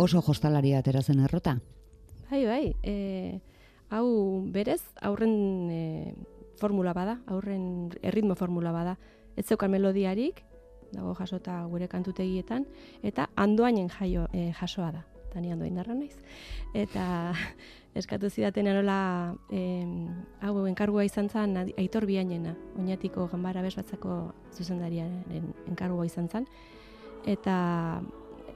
Oso 0.08 0.22
jostalaria 0.24 0.78
atera 0.80 1.02
zen 1.02 1.20
errota. 1.20 1.58
Bai, 2.30 2.44
bai, 2.48 2.64
e, 2.82 3.40
hau 3.92 4.40
berez, 4.52 4.80
aurren 5.04 5.68
e, 5.68 6.14
formula 6.56 6.94
bada, 6.96 7.18
aurren 7.28 7.92
erritmo 8.00 8.34
formula 8.36 8.72
bada. 8.72 8.96
Ez 9.36 9.46
zeukan 9.46 9.70
melodiarik, 9.70 10.42
dago 10.92 11.12
jasota 11.18 11.60
gure 11.68 11.88
kantutegietan, 11.92 12.64
eta 13.04 13.28
andoainen 13.36 13.90
jaio, 13.92 14.26
e, 14.32 14.50
jasoa 14.56 14.90
da. 14.96 15.04
Eta 15.28 15.42
ni 15.44 15.52
andoain 15.52 15.76
darra 15.76 15.92
naiz. 15.92 16.16
Eta 16.72 17.34
eskatu 18.00 18.30
zidaten 18.32 18.70
nola 18.72 19.34
e, 19.52 19.84
hau 20.40 20.64
enkargua 20.64 21.04
izan 21.04 21.28
zen 21.28 21.56
aitor 21.76 22.08
biainena, 22.08 22.56
oinatiko 22.80 23.28
gambara 23.28 23.60
bezbatzako 23.66 24.22
zuzendariaren 24.56 25.52
enkargua 25.68 26.08
izan 26.08 26.32
zen. 26.32 26.48
Eta 27.28 27.58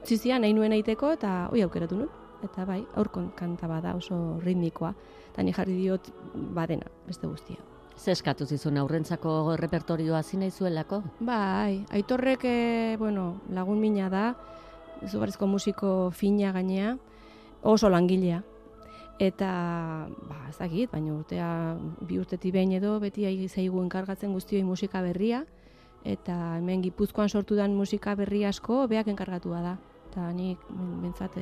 zizia 0.05 0.39
nahi 0.39 0.53
nuen 0.53 0.73
aiteko 0.75 1.11
eta 1.17 1.33
hoi 1.51 1.63
aukeratu 1.63 1.97
nuen. 2.01 2.09
Eta 2.43 2.65
bai, 2.67 2.81
aurkon 2.99 3.29
kanta 3.39 3.69
bada 3.71 3.93
oso 3.95 4.39
ritmikoa. 4.43 4.91
Eta 5.31 5.43
ni 5.43 5.53
jarri 5.55 5.77
diot 5.79 6.09
badena, 6.33 6.89
beste 7.07 7.27
guztia. 7.27 7.61
Ze 7.97 8.11
eskatu 8.11 8.45
zizun 8.45 8.77
aurrentzako 8.81 9.55
repertorioa 9.55 10.23
zina 10.23 10.49
izuelako? 10.49 11.03
Bai, 11.19 11.85
aitorrek, 11.89 12.43
e, 12.43 12.95
bueno, 12.99 13.41
lagun 13.49 13.79
mina 13.79 14.09
da, 14.09 14.33
zubarrizko 15.07 15.47
musiko 15.47 16.11
fina 16.11 16.51
gainea, 16.51 16.97
oso 17.61 17.89
langilea. 17.89 18.41
Eta, 19.21 19.49
ba, 20.27 20.39
ez 20.49 20.57
dakit, 20.57 20.91
baina 20.91 21.13
urtea, 21.13 21.47
bi 22.01 22.17
urteti 22.19 22.51
behin 22.51 22.73
edo, 22.79 22.97
beti 22.99 23.27
zaigu 23.47 23.81
enkargatzen 23.83 24.33
guztioi 24.33 24.63
musika 24.63 25.01
berria, 25.01 25.45
eta 26.03 26.57
hemen 26.57 26.81
gipuzkoan 26.81 27.29
sortu 27.29 27.55
dan 27.55 27.75
musika 27.75 28.15
berri 28.15 28.43
asko, 28.45 28.87
beak 28.87 29.07
enkargatua 29.07 29.61
da. 29.61 29.77
Eta 30.13 30.27
nik, 30.29 30.61
bentsate, 31.01 31.41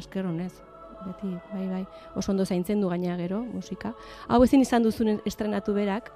esker 0.00 0.24
honez, 0.24 0.54
beti, 1.04 1.34
bai, 1.50 1.66
bai, 1.68 1.80
oso 2.16 2.32
ondo 2.32 2.46
zaintzen 2.46 2.80
du 2.80 2.88
gaina 2.88 3.12
gero, 3.18 3.42
musika. 3.44 3.90
Hau 4.24 4.38
ezin 4.46 4.64
izan 4.64 4.86
duzun 4.86 5.18
estrenatu 5.28 5.74
berak, 5.76 6.08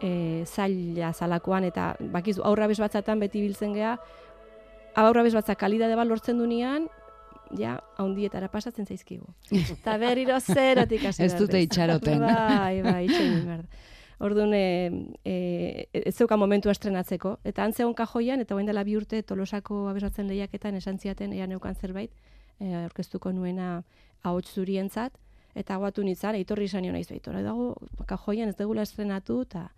e, 0.00 0.46
zaila 0.48 1.12
zalakoan, 1.12 1.68
eta 1.68 1.90
bakizu, 2.14 2.40
aurra 2.48 2.70
batzatan 2.72 3.20
beti 3.20 3.42
biltzen 3.44 3.74
gea, 3.76 3.98
aurra 4.96 5.26
batzak 5.28 5.60
kalidade 5.60 5.94
bat 5.94 6.08
lortzen 6.08 6.40
dunean, 6.40 6.88
ja, 7.52 7.76
haundietara 7.98 8.48
pasatzen 8.48 8.86
zaizkigu. 8.86 9.28
Eta 9.76 9.98
berriro 9.98 10.40
zerotik 10.40 11.04
hasi 11.04 11.22
Ez 11.22 11.34
dute 11.36 11.60
itxaroten. 11.60 12.18
Bai, 12.24 12.80
bai, 12.80 13.04
itxaroten, 13.10 13.44
behar. 13.50 13.66
Orduan, 14.18 14.54
e, 14.54 15.16
e, 15.24 15.88
ez 15.92 16.14
zeuka 16.14 16.36
momentu 16.36 16.70
estrenatzeko. 16.70 17.38
Eta 17.44 17.64
antzegon 17.64 17.94
kajoian, 17.94 18.40
eta 18.40 18.54
guen 18.54 18.66
dela 18.66 18.84
bi 18.84 18.96
urte 18.96 19.22
tolosako 19.22 19.88
abesatzen 19.90 20.28
lehiaketan 20.30 20.78
esan 20.78 20.98
ziaten 20.98 21.32
ea 21.32 21.46
neukan 21.46 21.74
zerbait, 21.74 22.12
e, 22.60 22.74
aurkeztuko 22.84 23.32
nuena 23.32 23.82
ahots 24.22 24.54
zurientzat, 24.54 25.18
eta 25.54 25.76
guatu 25.76 26.02
nintzen, 26.02 26.38
eitorri 26.38 26.70
izan 26.70 26.82
nio 26.82 26.92
naiz 26.92 27.08
baitora. 27.10 27.42
Dago, 27.42 27.74
kajoian 28.06 28.48
ez 28.48 28.56
degula 28.56 28.82
estrenatu, 28.82 29.42
eta 29.48 29.68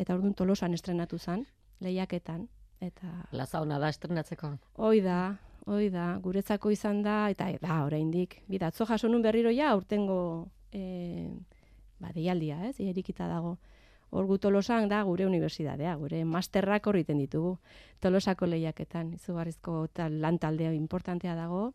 eta 0.00 0.16
orduan 0.16 0.34
tolosan 0.34 0.74
estrenatu 0.74 1.18
zen, 1.18 1.44
lehiaketan. 1.84 2.46
Eta... 2.80 3.10
Laza 3.36 3.60
hona 3.60 3.78
da 3.82 3.90
estrenatzeko. 3.92 4.54
Hoi 4.80 5.00
da, 5.04 5.36
hoi 5.68 5.90
da, 5.92 6.14
guretzako 6.24 6.72
izan 6.72 7.02
da, 7.04 7.28
eta 7.32 7.50
da, 7.60 7.82
oraindik. 7.84 8.38
Bidatzo 8.48 8.86
jaso 8.88 9.10
nun 9.10 9.22
berriro 9.22 9.52
ja, 9.52 9.74
urtengo 9.76 10.48
e, 10.72 11.28
ba, 12.00 12.14
deialdia, 12.16 12.62
ez, 12.70 12.78
erikita 12.80 13.28
dago. 13.28 13.58
Hor 14.10 14.26
tolosan 14.42 14.88
da 14.90 15.02
gure 15.06 15.26
unibertsidadea, 15.26 15.94
gure 15.96 16.24
masterrak 16.24 16.86
horriten 16.86 17.18
ditugu. 17.18 17.58
Tolosako 18.00 18.46
lehiaketan, 18.46 19.12
izugarrizko 19.14 19.86
tal, 19.94 20.18
lan 20.20 20.38
taldea 20.38 20.72
importantea 20.74 21.36
dago, 21.38 21.72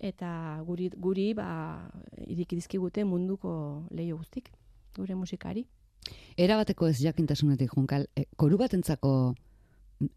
eta 0.00 0.62
guri, 0.64 0.88
guri 0.96 1.34
ba, 1.36 1.90
iriki 2.26 2.56
dizkigute 2.56 3.04
munduko 3.04 3.52
leio 3.90 4.16
guztik, 4.16 4.48
gure 4.96 5.14
musikari. 5.14 5.66
Era 6.40 6.56
bateko 6.56 6.88
ez 6.88 6.96
jakintasunetik 7.02 7.76
junkal, 7.76 8.08
e, 8.16 8.24
koru 8.40 8.56
batentzako 8.56 9.34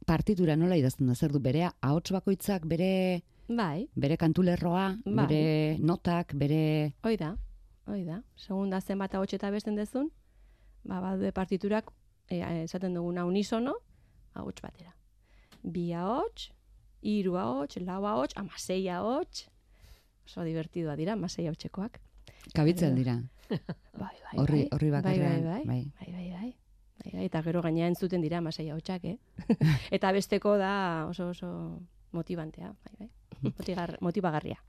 partitura 0.08 0.56
nola 0.56 0.78
idazten 0.80 1.12
da, 1.12 1.16
zer 1.16 1.34
du, 1.36 1.44
bere 1.44 1.68
ahots 1.68 2.12
bakoitzak, 2.16 2.66
bere... 2.66 3.22
Bai. 3.52 3.90
Bere 4.00 4.16
kantulerroa, 4.16 4.94
bai. 5.04 5.26
bere 5.28 5.78
notak, 5.84 6.32
bere... 6.40 6.94
Hoi 7.04 7.18
da, 7.20 7.34
hoi 7.92 8.06
da. 8.08 8.22
Segunda 8.40 8.80
zenbat 8.80 9.16
ahots 9.20 9.34
eta 9.36 9.52
besten 9.52 9.76
dezun, 9.76 10.08
ba, 10.84 11.00
badude 11.00 11.32
partiturak, 11.32 11.92
e, 12.30 12.42
esaten 12.64 12.94
duguna 12.94 13.26
unisono, 13.26 13.76
ahots 14.34 14.62
batera. 14.62 14.96
Bi 15.64 15.92
ahots, 15.94 16.52
hiru 17.02 17.38
ahots, 17.38 17.78
lau 17.84 18.06
ahots, 18.06 18.36
amasei 18.40 18.88
ahots, 18.90 19.48
oso 20.26 20.44
divertidua 20.44 20.96
dira, 21.00 21.14
amasei 21.14 21.48
ahotsekoak. 21.48 22.00
Kabitzen 22.56 22.96
dira. 22.96 23.20
Bai, 23.50 24.16
bai, 24.26 24.36
horri, 24.40 24.68
horri 24.72 24.90
bai, 24.92 25.02
bai, 25.02 25.18
bai, 25.20 25.42
bai, 25.42 25.42
bai, 25.44 25.64
bai, 25.66 26.12
bai, 26.12 26.30
bai. 26.32 26.52
Bai, 27.04 27.26
eta 27.26 27.42
gero 27.44 27.62
gaina 27.62 27.88
entzuten 27.90 28.22
dira 28.24 28.40
masai 28.42 28.70
hautsak, 28.72 29.06
eh? 29.06 29.18
eta 29.96 30.12
besteko 30.16 30.56
da 30.58 30.74
oso 31.10 31.30
oso 31.34 31.50
motivantea, 32.12 32.72
bai, 32.86 32.96
bai. 33.00 33.10
Motigar, 33.58 33.98
motibagarria. 34.00 34.60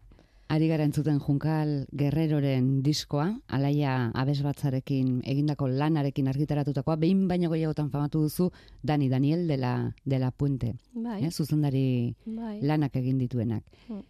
Ari 0.54 0.68
gara 0.70 0.84
entzuten 0.86 1.16
Junkal 1.18 1.70
Guerreroren 1.90 2.66
diskoa, 2.86 3.24
alaia 3.56 3.94
abesbatzarekin 4.14 5.16
egindako 5.26 5.66
lanarekin 5.66 6.28
argitaratutakoa, 6.30 6.94
behin 7.02 7.24
baino 7.26 7.50
gehiagotan 7.50 7.88
famatu 7.90 8.20
duzu 8.22 8.52
Dani 8.82 9.08
Daniel 9.10 9.48
de 9.48 9.56
la, 9.58 9.72
de 10.04 10.20
la 10.22 10.30
Puente. 10.30 10.76
Bai. 10.92 11.24
Eh, 11.24 11.32
zuzendari 11.32 12.14
bai. 12.24 12.60
lanak 12.62 12.94
egin 13.02 13.18
dituenak. 13.18 13.64
Hmm. 13.88 14.04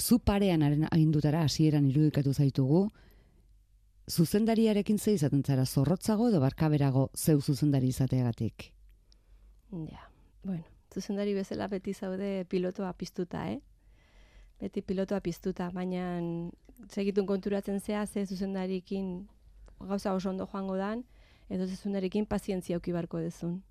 Zu 0.00 0.20
parean 0.24 0.64
agindutara 0.64 1.42
hasieran 1.44 1.90
irudikatu 1.90 2.32
zaitugu, 2.32 2.86
zuzendariarekin 4.08 4.98
ze 4.98 5.12
izaten 5.18 5.44
zara, 5.44 5.66
zorrotzago 5.66 6.30
edo 6.30 6.40
barkaberago 6.40 7.10
zeu 7.14 7.40
zuzendari 7.42 7.92
izateagatik? 7.92 8.72
Ja, 9.90 10.08
bueno, 10.42 10.64
zuzendari 10.94 11.34
bezala 11.34 11.68
beti 11.68 11.92
zaude 11.92 12.46
pilotoa 12.48 12.94
piztuta, 12.94 13.50
eh? 13.52 13.60
Beti 14.60 14.82
pilotoa 14.82 15.20
piztuta, 15.24 15.70
baina 15.72 16.20
segitun 16.92 17.26
konturatzen 17.26 17.80
zea 17.80 18.04
ze 18.06 18.26
zuzendarikin 18.26 19.28
gauza 19.80 20.12
oso 20.12 20.30
ondo 20.30 20.46
joango 20.46 20.76
dan, 20.76 21.04
edo 21.48 21.66
zuzendarikin 21.66 22.26
pazientzia 22.26 22.76
auki 22.76 22.92
barko 22.92 23.18
dezun. 23.18 23.62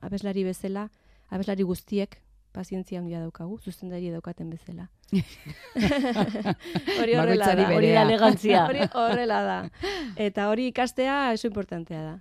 Abeslari 0.00 0.44
bezala, 0.44 0.88
abeslari 1.28 1.62
guztiek 1.62 2.16
pazientzia 2.52 2.98
handia 2.98 3.20
daukagu, 3.20 3.58
zuzendari 3.58 4.10
daukaten 4.10 4.50
bezala. 4.50 4.88
hori 7.00 7.14
horrela 7.18 7.52
da, 7.54 7.68
hori 7.76 7.92
da 7.92 8.02
elegantzia. 8.08 8.64
hori 8.66 8.88
horrela 8.94 9.42
da. 9.46 9.60
Eta 10.16 10.48
hori 10.50 10.70
ikastea 10.72 11.20
oso 11.34 11.46
importantea 11.50 12.02
da. 12.02 12.16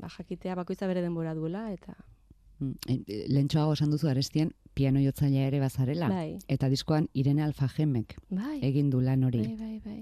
Ba, 0.00 0.10
jakitea 0.16 0.56
bakoitza 0.58 0.90
bere 0.90 1.04
denbora 1.04 1.36
duela, 1.38 1.68
eta... 1.72 1.94
Mm, 2.64 3.02
e, 3.06 3.24
Lentsoago 3.28 3.72
esan 3.76 3.90
duzu 3.90 4.08
arestian, 4.08 4.52
piano 4.74 5.00
jotzailea 5.00 5.46
ere 5.48 5.60
bazarela. 5.60 6.08
Bai. 6.08 6.38
Eta 6.48 6.68
diskoan 6.68 7.08
Irene 7.12 7.42
Alfajemek 7.44 8.16
Bai. 8.30 8.58
egin 8.62 8.90
du 8.90 9.00
lan 9.00 9.24
hori. 9.24 9.42
Bai, 9.46 9.56
bai, 9.56 9.80
bai. 9.84 10.00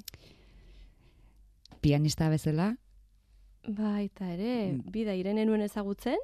Pianista 1.81 2.29
bezala, 2.29 2.77
Bai, 3.69 4.07
eta 4.07 4.27
ere, 4.33 4.73
Mm. 4.73 4.91
bida 4.91 5.15
irene 5.15 5.45
nuen 5.47 5.61
ezagutzen, 5.63 6.19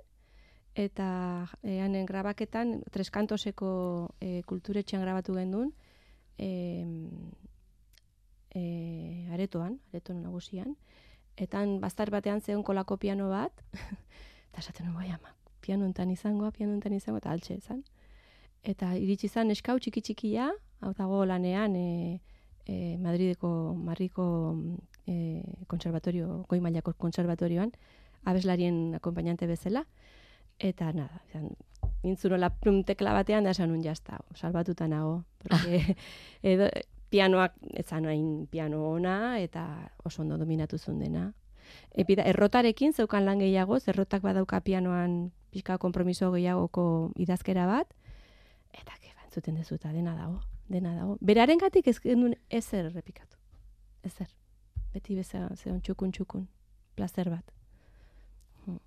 eta 0.74 1.48
eanen 1.62 2.04
grabaketan, 2.06 2.82
treskantoseko 2.90 4.10
e, 4.20 4.42
kulturetxean 4.42 5.02
grabatu 5.02 5.34
gendun, 5.34 5.72
e, 6.36 6.84
e, 8.54 9.28
aretoan, 9.30 9.78
aretoan 9.92 10.22
nagusian, 10.22 10.76
eta 11.36 11.64
bastar 11.78 12.10
batean 12.10 12.40
zeon 12.40 12.64
kolako 12.64 12.96
piano 12.96 13.28
bat, 13.28 13.52
eta 14.50 14.58
esaten 14.58 14.86
nuen, 14.86 14.96
bai, 14.98 15.10
ama, 15.14 15.34
piano 15.60 15.86
enten 15.86 16.10
izango, 16.10 16.50
piano 16.52 16.74
enten 16.74 16.94
izango, 16.96 17.18
eta 17.18 17.30
altxe 17.30 17.58
ezan. 17.58 17.82
Eta 18.62 18.94
iritsi 18.98 19.28
zan 19.28 19.50
eskau 19.54 19.78
txiki 19.78 20.02
txikia, 20.02 20.50
hau 20.80 20.92
dago 20.98 21.24
lanean, 21.26 21.76
e, 21.76 22.20
e, 22.66 22.96
Madrideko, 23.00 23.74
Marriko 23.74 24.28
e, 25.06 25.42
konservatorio, 25.66 26.44
goi 26.48 26.60
mailako 26.60 26.94
konservatorioan, 26.98 27.72
abeslarien 28.28 28.98
akompainante 28.98 29.46
bezala, 29.46 29.84
eta 30.58 30.92
nada, 30.92 31.22
izan, 31.30 31.50
nintzunola 32.02 32.50
plum 32.50 32.82
tekla 32.86 33.14
batean 33.16 33.46
da 33.46 33.54
esan 33.54 33.74
jazta, 33.82 34.20
salbatuta 34.34 34.88
nago, 34.88 35.24
porque 35.42 35.96
edo, 36.42 36.68
pianoak, 37.10 37.54
etzan 37.80 38.06
hain 38.06 38.46
piano 38.50 38.84
ona, 38.90 39.38
eta 39.40 39.90
oso 40.04 40.22
ondo 40.22 40.38
dominatu 40.38 40.78
zuen 40.78 40.98
dena. 40.98 41.32
Epida, 41.94 42.22
errotarekin 42.22 42.92
zeukan 42.92 43.24
lan 43.24 43.38
gehiago, 43.38 43.78
errotak 43.86 44.22
badauka 44.22 44.60
pianoan 44.60 45.32
pixka 45.50 45.78
kompromiso 45.78 46.30
gehiagoko 46.32 47.12
idazkera 47.16 47.66
bat, 47.66 47.94
eta 48.72 48.92
keba, 49.00 49.24
entzuten 49.24 49.56
dezuta, 49.56 49.92
dena 49.92 50.14
dago, 50.16 50.40
dena 50.68 50.94
dago. 50.94 51.16
Beraren 51.20 51.58
gatik 51.58 51.88
ez 51.88 51.98
genuen 52.00 52.34
ezer 52.48 52.86
errepikatu, 52.86 53.36
ezer. 54.02 54.28
Beti 54.92 55.14
beza, 55.16 55.48
zeon 55.56 55.80
txukun 55.80 56.12
txukun, 56.12 56.48
plazer 56.96 57.30
bat. 57.30 57.54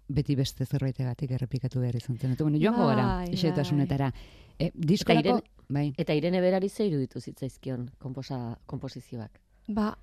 beti 0.07 0.35
beste 0.35 0.65
zerbaitegatik 0.65 1.31
errepikatu 1.31 1.79
behar 1.81 1.95
izan 1.97 2.17
zen. 2.17 2.35
Eta, 2.35 2.43
bueno, 2.43 2.59
joango 2.61 2.87
gara, 2.87 3.05
Bai, 3.21 3.31
isiltasunetara. 3.33 4.11
E, 4.59 4.67
Eta 4.67 4.87
diskorako... 4.91 5.37
Irene, 5.39 5.65
bai. 5.69 5.85
Eta 5.97 6.13
Irene 6.13 6.41
berari 6.43 6.69
ze 6.69 6.85
iruditu 6.85 7.19
zitzaizkion 7.19 7.89
konposa, 7.97 8.57
komposizioak. 8.67 9.39
Ba, 9.67 9.97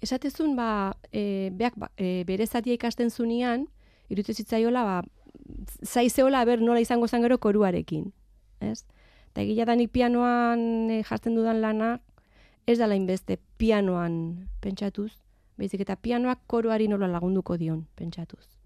esatezun, 0.00 0.56
ba, 0.56 0.96
e, 1.12 1.50
beak, 1.52 1.76
ba, 1.76 1.90
e, 1.96 2.24
bere 2.28 2.46
zatia 2.46 2.74
ikasten 2.74 3.10
zunean, 3.10 3.66
iruditu 4.08 4.34
zitzaiola, 4.34 4.84
ba, 4.84 4.96
zaizeola, 5.84 6.44
ber, 6.44 6.62
nola 6.62 6.80
izango 6.80 7.08
zen 7.08 7.22
gero 7.22 7.38
koruarekin. 7.38 8.12
Ez? 8.60 8.84
Eta 9.32 9.42
egia 9.42 9.66
da 9.68 9.76
nik 9.76 9.92
pianoan 9.92 10.90
e, 10.90 11.02
jartzen 11.08 11.36
dudan 11.36 11.60
lana, 11.60 11.96
ez 12.66 12.78
da 12.78 12.88
inbeste 12.94 13.38
pianoan 13.58 14.48
pentsatuz, 14.62 15.10
baizik 15.58 15.82
eta 15.84 15.96
pianoak 15.96 16.46
koruari 16.46 16.88
nola 16.88 17.08
lagunduko 17.10 17.56
dion 17.58 17.86
pentsatuz. 17.96 18.61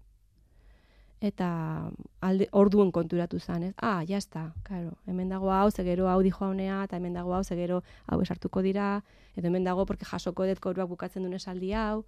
Eta 1.19 1.89
alde, 2.21 2.47
orduen 2.51 2.91
konturatu 2.93 3.39
zen, 3.39 3.63
ez? 3.63 3.73
Ah, 3.81 4.03
jazta, 4.05 4.53
karo, 4.63 4.91
hemen 5.07 5.29
dago 5.29 5.49
hau, 5.51 5.71
zegero 5.71 6.07
hau 6.11 6.21
dijo 6.21 6.45
honea, 6.45 6.83
eta 6.85 6.97
hemen 6.97 7.13
dago 7.17 7.33
hau, 7.33 7.43
zegero 7.43 7.81
hau 8.05 8.21
esartuko 8.21 8.61
dira, 8.61 9.03
edo 9.35 9.47
hemen 9.47 9.63
dago, 9.63 9.85
porque 9.85 10.05
jasoko 10.05 10.45
dut 10.45 10.59
koruak 10.59 10.89
bukatzen 10.89 11.23
duen 11.23 11.33
esaldi 11.33 11.71
hau, 11.73 12.03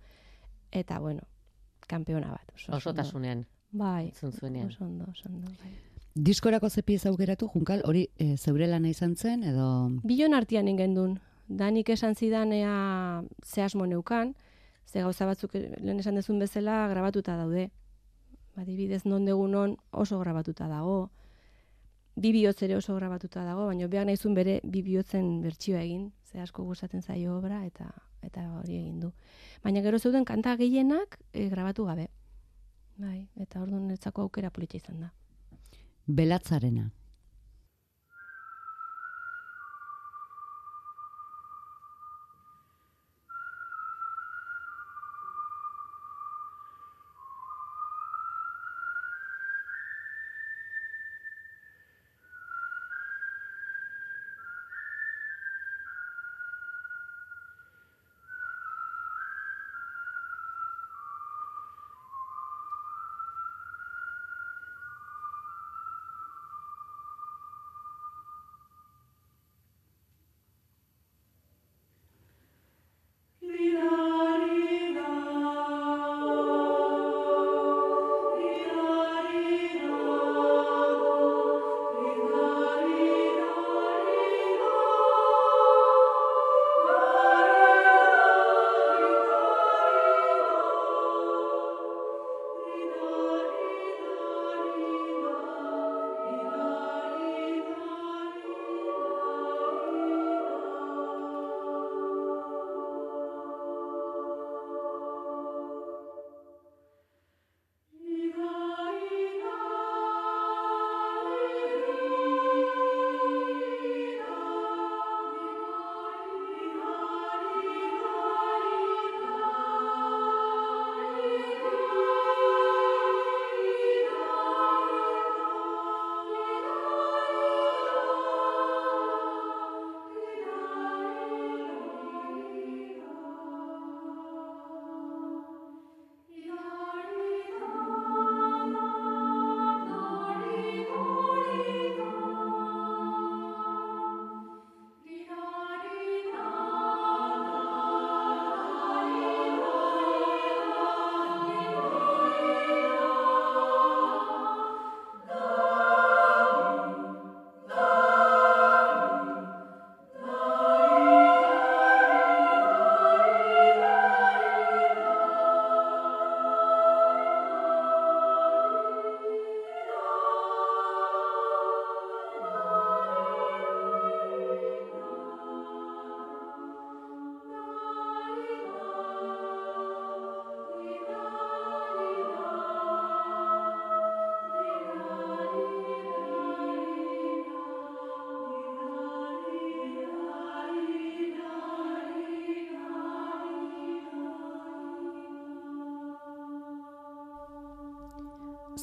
eta, 0.72 1.00
bueno, 1.00 1.22
kampeona 1.88 2.30
bat. 2.32 2.52
Oso. 2.54 2.76
Osotasunean, 2.78 3.48
Bai, 3.72 4.06
entzun 4.12 4.32
zuenean. 4.32 4.68
oso 4.68 4.86
ondo, 4.86 5.06
oso 5.10 5.28
ondo, 5.30 5.48
bai. 5.64 5.72
Diskorako 6.16 6.70
ze 6.70 6.84
pieza 6.84 7.10
aukeratu, 7.10 7.48
Junkal, 7.54 7.82
hori 7.86 8.10
e, 8.18 8.36
zeure 8.38 8.68
lana 8.68 8.90
izan 8.90 9.16
zen, 9.16 9.44
edo... 9.44 9.90
Bilon 10.04 10.34
artian 10.34 10.68
ingen 10.68 10.94
duen. 10.94 11.20
Danik 11.48 11.90
esan 11.90 12.14
zidan 12.16 12.52
ea 12.54 13.24
ze 13.44 13.62
asmo 13.64 13.86
neukan, 13.86 14.36
ze 14.86 15.02
gauza 15.02 15.26
batzuk 15.26 15.56
eh, 15.56 15.76
lehen 15.82 16.00
esan 16.00 16.16
dezun 16.16 16.38
bezala 16.40 16.88
grabatuta 16.90 17.38
daude. 17.38 17.72
Adibidez, 18.60 19.06
non 19.06 19.24
degunon 19.26 19.78
oso 19.92 20.20
grabatuta 20.20 20.68
dago, 20.68 21.10
bi 22.20 22.34
bihotz 22.36 22.60
ere 22.68 22.76
oso 22.76 22.96
grabatuta 22.96 23.46
dago, 23.48 23.70
baina 23.72 23.88
behar 23.88 24.06
nahizun 24.10 24.36
bere 24.36 24.60
bi 24.64 24.84
bihotzen 24.84 25.40
bertsioa 25.46 25.82
egin, 25.86 26.10
ze 26.28 26.42
asko 26.44 26.66
gustatzen 26.68 27.02
zaio 27.02 27.38
obra, 27.38 27.64
eta 27.66 27.88
eta 28.22 28.44
hori 28.60 28.76
egin 28.76 29.00
du. 29.00 29.14
Baina 29.64 29.82
gero 29.82 30.00
zeuden 30.00 30.26
kanta 30.28 30.58
gehienak 30.60 31.20
e, 31.32 31.48
grabatu 31.50 31.86
gabe. 31.88 32.10
Bai, 33.00 33.30
eta 33.40 33.62
orduan 33.64 33.88
netzako 33.88 34.26
aukera 34.28 34.52
politxa 34.52 34.82
izan 34.82 35.06
da. 35.06 35.14
Belatzarena. 36.06 36.90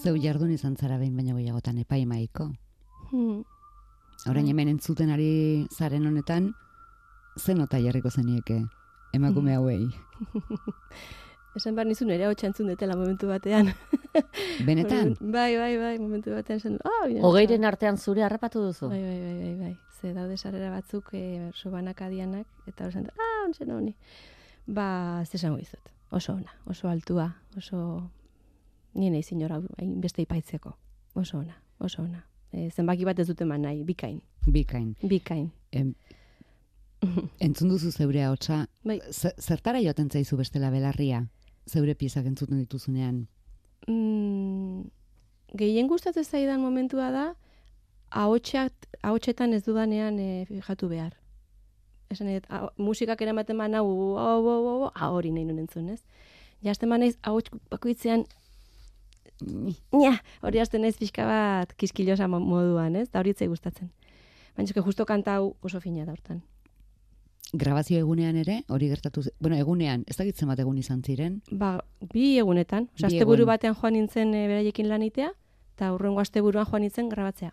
Zeu 0.07 0.15
jardun 0.23 0.53
izan 0.55 0.77
zara 0.79 1.01
behin 1.01 1.17
baino 1.19 1.35
gehiagotan 1.35 1.81
epaimaiko. 1.83 2.45
Hmm. 3.11 3.41
Orain 4.31 4.47
hemen 4.47 4.69
entzuten 4.71 5.09
ari 5.11 5.67
zaren 5.75 6.05
honetan, 6.07 6.53
ze 7.35 7.55
nota 7.59 7.81
jarriko 7.83 8.13
zenieke 8.13 8.61
emakume 9.19 9.57
hauei. 9.57 9.89
Esan 11.59 11.75
behar 11.75 11.89
nizun 11.89 12.13
ere 12.15 12.29
hau 12.29 12.35
entzun 12.37 12.71
detela 12.71 12.95
momentu 12.95 13.27
batean. 13.27 13.73
Benetan? 14.69 15.17
bai, 15.37 15.57
bai, 15.59 15.73
bai, 15.81 15.95
momentu 15.99 16.37
batean 16.37 16.61
zen. 16.61 16.77
Ah, 16.85 17.07
bine, 17.09 17.25
Hogeiren 17.27 17.67
artean 17.67 17.99
zure 17.99 18.23
harrapatu 18.23 18.63
duzu? 18.63 18.91
Bai, 18.93 19.01
bai, 19.03 19.17
bai, 19.25 19.35
bai, 19.41 19.55
bai. 19.65 19.73
Ze 19.99 20.13
daude 20.15 20.37
sarrera 20.37 20.71
batzuk 20.71 21.11
e, 21.19 21.51
sobanak 21.55 22.05
adianak, 22.07 22.47
eta 22.71 22.87
hori 22.87 23.01
zen, 23.01 23.11
ah, 23.11 23.41
ontzen 23.49 23.75
honi. 23.75 23.97
Ba, 24.67 24.87
ez 25.25 25.35
esango 25.35 25.59
dizut. 25.59 25.91
Oso 26.15 26.37
ona, 26.39 26.55
oso 26.71 26.93
altua, 26.93 27.33
oso... 27.57 27.83
Ni 28.97 29.11
nahi 29.13 29.23
zinora 29.23 29.61
beste 30.03 30.23
ipaitzeko. 30.25 30.73
Oso 31.21 31.39
ona, 31.43 31.55
oso 31.85 32.03
ona. 32.03 32.23
E, 32.53 32.71
zenbaki 32.71 33.05
bat 33.05 33.19
ez 33.21 33.27
dute 33.29 33.45
man 33.45 33.63
nahi, 33.67 33.83
bikain. 33.85 34.21
Bikain. 34.47 34.95
Bikain. 35.03 35.51
Em, 35.73 35.95
entzun 37.47 37.69
duzu 37.69 37.91
zeure 37.93 38.23
ahotsa, 38.25 38.63
Bai. 38.85 39.01
ze- 39.13 39.35
zertara 39.39 39.81
joaten 39.85 40.09
zaizu 40.11 40.37
bestela 40.39 40.71
belarria? 40.73 41.25
Zeure 41.69 41.95
piezak 41.95 42.27
entzuten 42.31 42.59
dituzunean. 42.63 43.27
Mm, 43.89 44.87
gehien 45.59 45.89
gustatzen 45.91 46.25
zaidan 46.25 46.61
momentua 46.63 47.11
da, 47.13 47.27
ahotsak, 48.11 48.73
ahotsetan 49.03 49.53
ez 49.53 49.65
dudanean 49.67 50.19
e, 50.19 50.45
fijatu 50.49 50.89
behar. 50.89 51.13
Esan 52.11 52.29
edo, 52.31 52.71
musikak 52.79 53.21
eramaten 53.27 53.59
ba 53.59 53.67
nau, 53.69 53.85
hau, 54.17 54.41
hau, 54.47 54.61
hau, 54.71 54.91
hau, 54.95 55.13
hori 55.19 55.33
nahi 55.35 55.45
nuen 55.45 55.65
entzun, 55.67 55.89
ez? 55.91 56.01
Jazten 56.65 56.89
ba 56.91 56.99
naiz, 57.03 57.17
ahots 57.27 57.51
bakoitzean, 57.71 58.25
Nia, 59.93 60.15
hori 60.43 60.59
hasten 60.61 60.81
naiz 60.83 60.97
pixka 60.97 61.27
bat 61.29 61.73
kiskilosa 61.77 62.29
mo- 62.29 62.41
moduan, 62.41 62.97
ez? 62.97 63.11
Da 63.11 63.21
hori 63.21 63.31
etzai 63.31 63.49
gustatzen. 63.49 63.91
Baina 64.57 64.65
eske 64.71 64.81
justo 64.81 65.05
kanta 65.05 65.35
hau 65.37 65.57
oso 65.61 65.81
fina 65.81 66.05
da 66.07 66.13
hortan. 66.13 66.43
Grabazio 67.53 67.99
egunean 67.99 68.37
ere, 68.37 68.63
hori 68.69 68.89
gertatu, 68.89 69.23
bueno, 69.41 69.57
egunean, 69.57 70.03
ez 70.09 70.17
dakitzen 70.17 70.49
bat 70.49 70.59
egun 70.59 70.79
izan 70.79 71.03
ziren, 71.05 71.43
Ba, 71.53 71.77
bi 72.13 72.39
egunetan. 72.39 72.89
Osa, 72.97 73.07
asteburu 73.07 73.45
batean 73.47 73.75
joan 73.79 73.93
nintzen 73.95 74.35
e, 74.35 74.47
beraiekin 74.49 74.89
lanitea, 74.89 75.31
eta 75.77 75.93
hurrengo 75.95 76.21
asteburuan 76.21 76.67
joan 76.67 76.83
nintzen 76.83 77.09
grabatzea. 77.09 77.53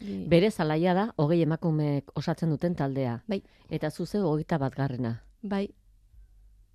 Bi- 0.00 0.20
Bere 0.30 0.50
zalaia 0.52 0.94
da, 0.94 1.08
hogei 1.16 1.40
emakumeek 1.42 2.12
osatzen 2.14 2.50
duten 2.50 2.76
taldea. 2.76 3.22
Bai. 3.26 3.42
Eta 3.70 3.90
zuze 3.90 4.20
hogeita 4.20 4.58
bat 4.58 4.74
garrena. 4.76 5.22
Bai, 5.42 5.68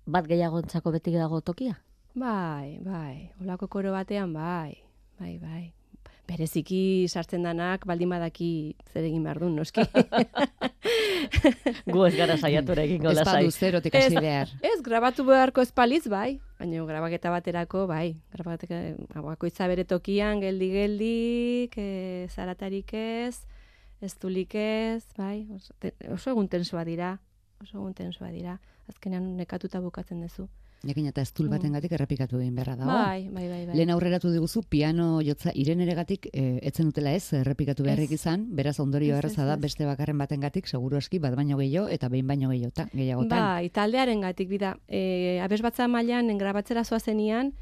Bat 0.06 0.26
gehiagontzako 0.28 0.90
beti 0.92 1.12
dago 1.16 1.40
tokia? 1.40 1.78
Bai, 2.14 2.78
bai. 2.84 3.30
Olako 3.42 3.68
koro 3.68 3.92
batean, 3.92 4.32
bai, 4.32 4.76
bai, 5.20 5.38
bai. 5.38 5.72
Bereziki 6.24 7.04
sartzen 7.12 7.42
danak 7.44 7.82
baldin 7.86 8.08
badaki 8.08 8.76
zer 8.92 9.04
egin 9.04 9.22
behar 9.26 9.42
duen, 9.42 9.56
noski. 9.58 9.82
Gu 11.92 12.04
ez 12.06 12.14
gara 12.16 12.38
saiatura 12.40 12.86
egingo 12.86 13.10
ez 13.10 13.18
lasai. 13.18 13.42
badu 13.42 13.50
zerotik 13.52 13.94
hasi 13.98 14.14
Ez- 14.16 14.22
behar. 14.24 14.48
Ez, 14.64 14.78
grabatu 14.86 15.26
beharko 15.28 15.60
espaliz, 15.60 16.06
bai. 16.08 16.38
Baina 16.58 16.86
grabaketa 16.88 17.28
baterako, 17.34 17.84
bai. 17.90 18.14
Grabaketa 18.32 18.80
bakoitza 19.20 19.68
bere 19.68 19.84
tokian, 19.84 20.40
geldi-geldik, 20.40 21.76
e, 21.76 22.26
zaratarik 22.32 22.94
ez, 22.96 23.42
ez 24.00 24.14
tulik 24.16 24.54
ez, 24.56 25.04
bai. 25.18 25.44
Oso, 25.52 25.74
te, 25.78 25.92
oso 26.08 26.30
egun 26.32 26.48
tensua 26.48 26.86
dira. 26.88 27.18
Oso 27.60 27.76
egun 27.82 27.92
tensua 27.94 28.32
dira. 28.32 28.56
Azkenean 28.88 29.34
nekatuta 29.36 29.80
bukatzen 29.84 30.24
duzu. 30.24 30.48
Jakin 30.86 31.06
eta 31.10 31.22
estul 31.24 31.48
batengatik 31.48 31.92
errepikatu 31.96 32.38
egin 32.40 32.54
beharra 32.54 32.76
dago. 32.76 32.90
Bai, 32.92 33.28
bai, 33.28 33.46
bai. 33.48 33.60
bai. 33.66 33.76
Lehen 33.76 33.90
aurreratu 33.94 34.30
diguzu, 34.32 34.62
piano 34.68 35.20
jotza 35.24 35.52
ireneregatik 35.54 36.28
e, 36.32 36.44
etzen 36.70 36.90
dutela 36.90 37.12
ez, 37.16 37.32
errepikatu 37.40 37.86
beharrik 37.86 38.12
izan, 38.16 38.46
beraz 38.56 38.78
ondorio 38.80 39.16
erraza 39.16 39.46
da 39.48 39.56
beste 39.60 39.86
bakarren 39.88 40.18
batengatik 40.18 40.68
seguru 40.68 40.98
aski 41.00 41.18
bat 41.18 41.36
baino 41.36 41.58
gehiago 41.60 41.88
eta 41.88 42.08
behin 42.12 42.26
baino 42.28 42.50
gehiagotan, 42.52 42.90
gehiagotan. 42.92 43.38
Bai, 43.38 43.70
taldearen 43.70 44.24
gatik, 44.24 44.48
bida. 44.48 44.74
E, 44.88 45.40
abez 45.44 45.62
batza 45.64 45.88
mailan, 45.88 46.30
engrabatzera 46.30 46.84
zoazenian, 46.84 47.54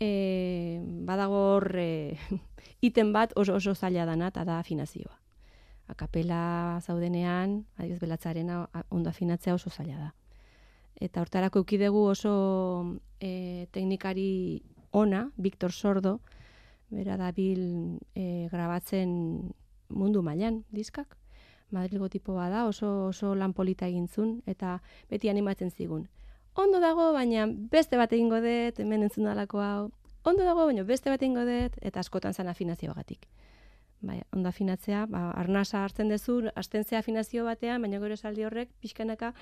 e, 0.00 0.80
badago 1.06 1.42
hor 1.56 1.68
e, 1.78 2.16
iten 2.88 3.12
bat 3.12 3.36
oso 3.36 3.58
oso 3.60 3.74
zaila 3.74 4.06
dana, 4.08 4.32
eta 4.32 4.44
da 4.44 4.58
afinazioa. 4.60 5.18
Akapela 5.90 6.78
zaudenean, 6.86 7.64
adibidez 7.76 8.00
belatzarena 8.00 8.62
ondo 8.88 9.10
afinatzea 9.10 9.54
oso 9.58 9.70
zaila 9.70 9.98
da. 9.98 10.10
Eta 11.00 11.22
hortarako 11.22 11.62
eukidegu 11.62 12.02
oso 12.12 12.32
e, 13.20 13.66
teknikari 13.72 14.62
ona, 14.92 15.30
Victor 15.36 15.72
Sordo, 15.72 16.20
bera 16.90 17.16
dabil 17.16 17.98
e, 18.14 18.48
grabatzen 18.52 19.52
mundu 19.88 20.22
mailan 20.22 20.64
diskak. 20.70 21.16
Madrilgo 21.70 22.08
tipo 22.10 22.34
bada, 22.34 22.66
oso, 22.66 23.06
oso 23.14 23.34
lan 23.34 23.54
polita 23.54 23.86
egin 23.86 24.08
zuen, 24.08 24.40
eta 24.46 24.80
beti 25.08 25.30
animatzen 25.30 25.70
zigun. 25.70 26.08
Ondo 26.58 26.80
dago, 26.82 27.12
baina 27.14 27.46
beste 27.46 27.96
bat 27.96 28.12
egingo 28.12 28.40
dut, 28.42 28.80
hemen 28.82 29.06
entzun 29.06 29.28
dalako 29.30 29.62
hau. 29.62 29.90
Ondo 30.26 30.44
dago, 30.44 30.66
baina 30.66 30.82
beste 30.84 31.12
bat 31.12 31.22
egingo 31.22 31.46
dut, 31.46 31.78
eta 31.80 32.02
askotan 32.02 32.34
zan 32.34 32.50
afinazioagatik. 32.50 33.28
Bai, 34.02 34.18
ondo 34.34 34.48
afinatzea, 34.48 35.04
ba, 35.12 35.28
arnasa 35.36 35.84
hartzen 35.84 36.10
duzu, 36.10 36.40
astentzea 36.56 36.98
afinazio 37.04 37.44
batean, 37.46 37.82
baina 37.84 38.00
gero 38.02 38.16
esaldi 38.18 38.44
horrek, 38.48 38.72
pixkanaka, 38.80 39.34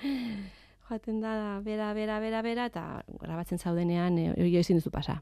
joaten 0.89 1.19
da, 1.21 1.59
bera, 1.63 1.93
bera, 1.93 2.19
bera, 2.19 2.41
bera, 2.41 2.65
eta 2.65 3.03
grabatzen 3.21 3.59
zaudenean, 3.59 4.17
e, 4.17 4.31
hori 4.33 4.57
ezin 4.57 4.77
duzu 4.81 4.91
pasa. 4.91 5.19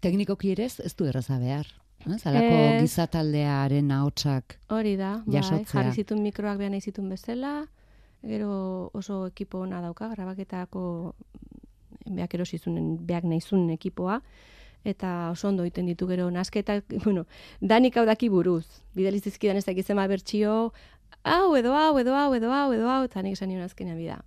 Teknikoki 0.00 0.52
ere 0.54 0.64
ez, 0.70 0.94
du 0.96 1.04
erraza 1.06 1.38
behar. 1.38 1.66
Ez, 2.06 2.22
alako 2.26 2.54
Ez. 2.56 2.80
gizataldearen 2.80 3.90
ahotsak 3.92 4.54
Hori 4.72 4.94
da, 4.96 5.18
bai, 5.26 5.34
Jasotzea. 5.34 5.66
jarri 5.82 5.92
zituen 6.00 6.22
mikroak 6.24 6.56
behar 6.56 6.70
nahi 6.72 6.80
zituen 6.80 7.10
bezala, 7.12 7.66
gero 8.24 8.90
oso 8.96 9.26
ekipo 9.28 9.60
ona 9.60 9.82
dauka, 9.84 10.08
grabaketako 10.14 11.14
beak 12.06 12.34
erosi 12.38 12.56
zuen, 12.58 12.96
beak 13.04 13.24
nahi 13.28 13.40
zuen 13.44 13.68
ekipoa, 13.76 14.22
eta 14.82 15.28
oso 15.34 15.48
ondo 15.50 15.62
egiten 15.66 15.86
ditu 15.92 16.08
gero 16.08 16.30
nasketak, 16.32 16.88
bueno, 17.04 17.26
danik 17.60 17.96
hau 18.00 18.06
daki 18.08 18.30
buruz, 18.32 18.64
bidaliz 18.96 19.20
dizkidan 19.28 19.60
ez 19.60 19.66
dakiz 19.68 19.84
zema 19.92 20.06
bertsio, 20.08 20.72
hau 21.22 21.54
edo 21.56 21.74
hau, 21.76 21.98
edo 22.00 22.16
hau, 22.16 22.32
edo 22.34 22.50
hau, 22.50 22.72
edo 22.72 22.88
hau, 22.88 23.04
eta 23.04 23.20
nik 23.22 23.36
esan 23.36 23.52
nion 23.52 23.60
azkenean 23.68 23.98
bida. 24.00 24.22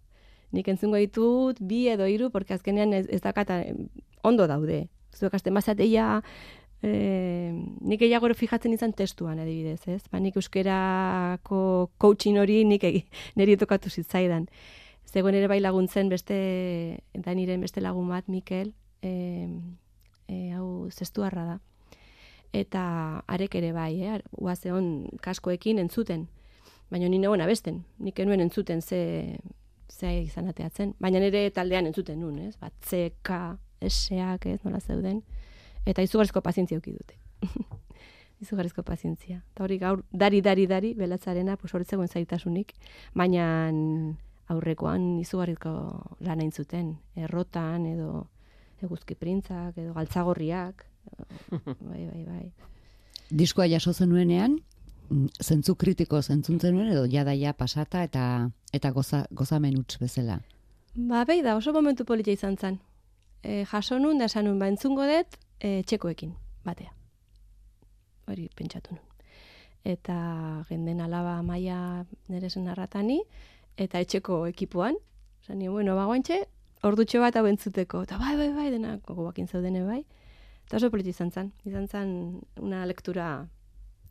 Nik 0.54 0.68
entzungo 0.70 1.00
ditut 1.02 1.58
bi 1.60 1.88
edo 1.90 2.06
hiru, 2.06 2.30
porque 2.32 2.54
azkenean 2.54 2.94
ez, 2.94 3.08
ez 3.10 3.22
dakata 3.22 3.62
em, 3.66 3.88
ondo 4.22 4.48
daude. 4.48 4.88
Zuek 5.14 5.34
azten 5.34 5.54
bazateia, 5.54 6.22
eh, 6.84 7.52
nik 7.82 8.00
gehiago 8.04 8.30
fijatzen 8.38 8.74
izan 8.76 8.94
testuan 8.94 9.40
adibidez, 9.40 9.82
ez? 9.88 10.04
Ba, 10.12 10.20
nik 10.20 10.38
euskerako 10.38 11.92
coaching 11.98 12.38
hori 12.38 12.64
nik 12.66 12.86
niri 13.40 13.58
tokatu 13.58 13.90
zitzaidan. 13.90 14.48
Zegoen 15.14 15.36
ere 15.38 15.48
bai 15.48 15.60
laguntzen 15.62 16.10
beste, 16.10 16.38
Daniren 17.14 17.62
beste 17.62 17.82
lagun 17.82 18.10
bat, 18.10 18.30
Mikel, 18.30 18.74
e, 19.02 19.48
e, 20.28 20.38
hau 20.54 20.90
zestuarra 20.90 21.46
da. 21.46 21.58
Eta 22.54 22.84
arek 23.28 23.56
ere 23.58 23.72
bai, 23.74 23.92
eh? 24.06 24.22
Uazeon 24.38 25.10
kaskoekin 25.22 25.82
entzuten. 25.82 26.28
Baina 26.94 27.10
ni 27.10 27.18
negoen 27.18 27.42
abesten, 27.42 27.84
nik 27.98 28.20
enuen 28.22 28.42
entzuten 28.44 28.82
ze, 28.82 29.38
ze 29.94 30.10
izan 30.24 30.50
ateatzen. 30.50 30.96
Baina 31.00 31.22
nire 31.22 31.46
taldean 31.54 31.88
entzuten 31.90 32.20
nun, 32.20 32.40
ez? 32.40 32.56
Bat, 32.62 32.74
CK, 32.90 33.40
S-ak, 33.90 34.48
ez, 34.50 34.60
nola 34.66 34.82
zeuden. 34.82 35.22
Eta 35.86 36.04
izugarrizko 36.06 36.42
pazientzia 36.42 36.80
euki 36.80 36.96
dute. 36.96 37.18
izugarrizko 38.44 38.84
pazientzia. 38.88 39.42
Eta 39.54 39.66
hori 39.66 39.78
gaur, 39.82 40.04
dari, 40.12 40.42
dari, 40.42 40.68
dari, 40.68 40.94
belatzarena, 40.98 41.58
pues 41.58 41.74
horretzegoen 41.76 42.10
zaitasunik. 42.10 42.74
Baina 43.14 43.46
aurrekoan 44.52 45.20
izugarrizko 45.22 45.74
lan 46.26 46.44
hain 46.44 46.52
zuten. 46.52 46.96
Errotan, 47.16 47.88
edo 47.94 48.28
eguzki 48.84 49.16
printzak, 49.16 49.78
edo 49.78 49.94
galtzagorriak. 49.96 50.86
bai, 51.90 52.06
bai, 52.08 52.24
bai. 52.26 52.46
diskoa 53.30 53.66
jaso 53.68 53.92
zenuenean, 53.94 54.60
zentzu 55.42 55.76
kritiko 55.76 56.22
zentzuntzen 56.22 56.76
nuen 56.76 56.92
edo 56.92 57.06
jada 57.10 57.34
ja 57.34 57.54
pasata 57.54 58.04
eta 58.04 58.50
eta 58.74 58.92
goza, 58.92 59.26
gozamen 59.32 59.78
huts 59.78 60.00
bezala. 60.00 60.40
Ba, 60.96 61.24
behi 61.26 61.42
da, 61.42 61.56
oso 61.58 61.74
momentu 61.74 62.06
polita 62.06 62.32
izan 62.32 62.58
zen. 62.58 62.80
E, 63.44 63.64
jaso 63.66 64.00
nun, 64.00 64.18
da 64.18 64.26
esan 64.26 64.46
nun, 64.46 64.60
ba, 64.60 64.68
entzungo 64.70 65.06
dut, 65.10 65.38
e, 65.60 65.82
txekoekin, 65.90 66.34
batea. 66.66 66.94
Hori 68.30 68.48
pentsatu 68.56 68.96
nun. 68.96 69.04
Eta 69.84 70.16
genden 70.70 71.02
alaba 71.04 71.42
maia 71.44 72.06
nire 72.30 72.50
zen 72.50 72.66
narratani, 72.70 73.20
eta 73.78 74.00
etxeko 74.00 74.46
ekipuan, 74.48 74.96
esan 75.44 75.60
nio, 75.60 75.74
bueno, 75.74 75.98
bagoantxe, 75.98 76.44
ordutxo 76.88 77.20
bat 77.24 77.36
hau 77.36 77.46
entzuteko. 77.50 78.04
Eta 78.08 78.20
bai, 78.22 78.36
bai, 78.40 78.52
bai, 78.56 78.70
dena 78.72 78.98
gogoakin 79.08 79.50
zaudene 79.50 79.84
bai. 79.88 80.04
Eta 80.68 80.78
oso 80.80 80.90
polita 80.94 81.12
izan 81.12 81.32
zen. 81.32 81.52
Izan 81.68 81.88
zen 81.88 82.14
una 82.62 82.86
lektura 82.86 83.48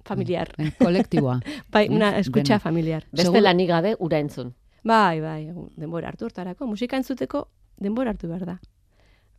familiar. 0.04 0.50
Kolektiboa. 0.78 1.40
Bai, 1.72 1.88
una 1.88 2.12
dena. 2.12 2.58
familiar. 2.58 3.04
Beste 3.12 3.40
lanik 3.40 3.68
gabe 3.68 3.96
ura 3.98 4.18
entzun. 4.18 4.54
Bai, 4.84 5.20
bai, 5.20 5.52
denbora 5.76 6.08
hartu 6.08 6.24
hortarako. 6.24 6.66
Musika 6.66 6.96
entzuteko 6.96 7.46
denbora 7.78 8.10
hartu 8.10 8.28
behar 8.28 8.46
da. 8.46 8.58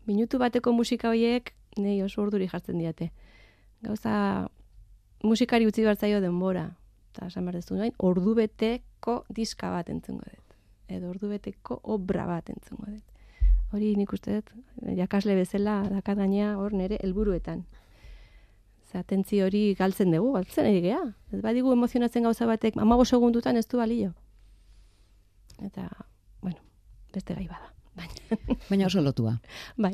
Minutu 0.06 0.40
bateko 0.40 0.72
musika 0.72 1.10
horiek 1.10 1.54
nei 1.78 2.02
oso 2.04 2.22
urduri 2.22 2.48
jartzen 2.48 2.80
diate. 2.80 3.12
Gauza 3.84 4.48
musikari 5.24 5.68
utzi 5.68 5.84
behar 5.84 5.98
zaio 5.98 6.22
denbora. 6.22 6.70
Eta 7.12 7.28
esan 7.28 7.46
behar 7.46 7.60
dezu 7.60 7.76
nahi, 7.76 7.92
ordu 7.98 8.36
beteko 8.36 9.24
diska 9.30 9.70
bat 9.72 9.90
entzungo 9.90 10.24
dut. 10.26 10.58
Edo 10.88 11.10
ordu 11.10 11.30
beteko 11.30 11.80
obra 11.84 12.26
bat 12.26 12.50
entzungo 12.50 12.88
dut. 12.88 13.04
Hori 13.74 13.96
nik 13.98 14.12
uste 14.14 14.40
dut, 14.40 14.52
jakasle 14.98 15.36
bezala 15.36 15.82
dakat 15.90 16.18
gaina 16.18 16.56
hor 16.62 16.74
nere 16.78 17.00
helburuetan. 17.02 17.64
Ze 18.94 19.00
atentzi 19.02 19.40
hori 19.42 19.74
galtzen 19.74 20.12
dugu, 20.14 20.34
galtzen 20.36 20.68
ari 20.70 20.82
gea. 20.86 21.00
Ez 21.34 21.40
badigu 21.42 21.72
emozionatzen 21.74 22.24
gauza 22.28 22.46
batek, 22.46 22.76
amago 22.78 23.06
segundutan 23.10 23.58
ez 23.58 23.66
du 23.68 23.80
balio. 23.82 24.12
Eta, 25.66 25.88
bueno, 26.42 26.60
beste 27.14 27.34
gai 27.34 27.48
bada. 27.48 27.72
Baina, 27.98 28.58
Baina 28.70 28.86
oso 28.88 29.02
lotua. 29.02 29.40
bai, 29.78 29.94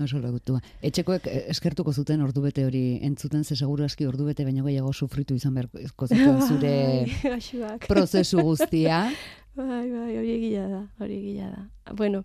Oso 0.00 0.20
lotua. 0.22 0.60
Etxekoek 0.86 1.24
eh, 1.26 1.44
eskertuko 1.50 1.92
zuten 1.92 2.20
ordubete 2.22 2.62
hori 2.64 3.00
entzuten, 3.02 3.42
ze 3.44 3.56
seguru 3.56 3.82
aski 3.84 4.06
ordubete 4.06 4.44
baino 4.46 4.62
gehiago 4.64 4.92
sufritu 4.92 5.34
izan 5.34 5.54
beharko 5.56 6.06
zuten 6.06 6.40
zure 6.48 7.06
Bai, 7.24 7.78
prozesu 7.88 8.40
guztia. 8.46 9.00
Bai, 9.56 9.90
bai, 9.90 10.16
hori 10.16 10.30
egila 10.36 10.68
da, 10.68 10.80
hori 11.00 11.16
egila 11.18 11.48
da. 11.50 11.92
Bueno, 11.98 12.22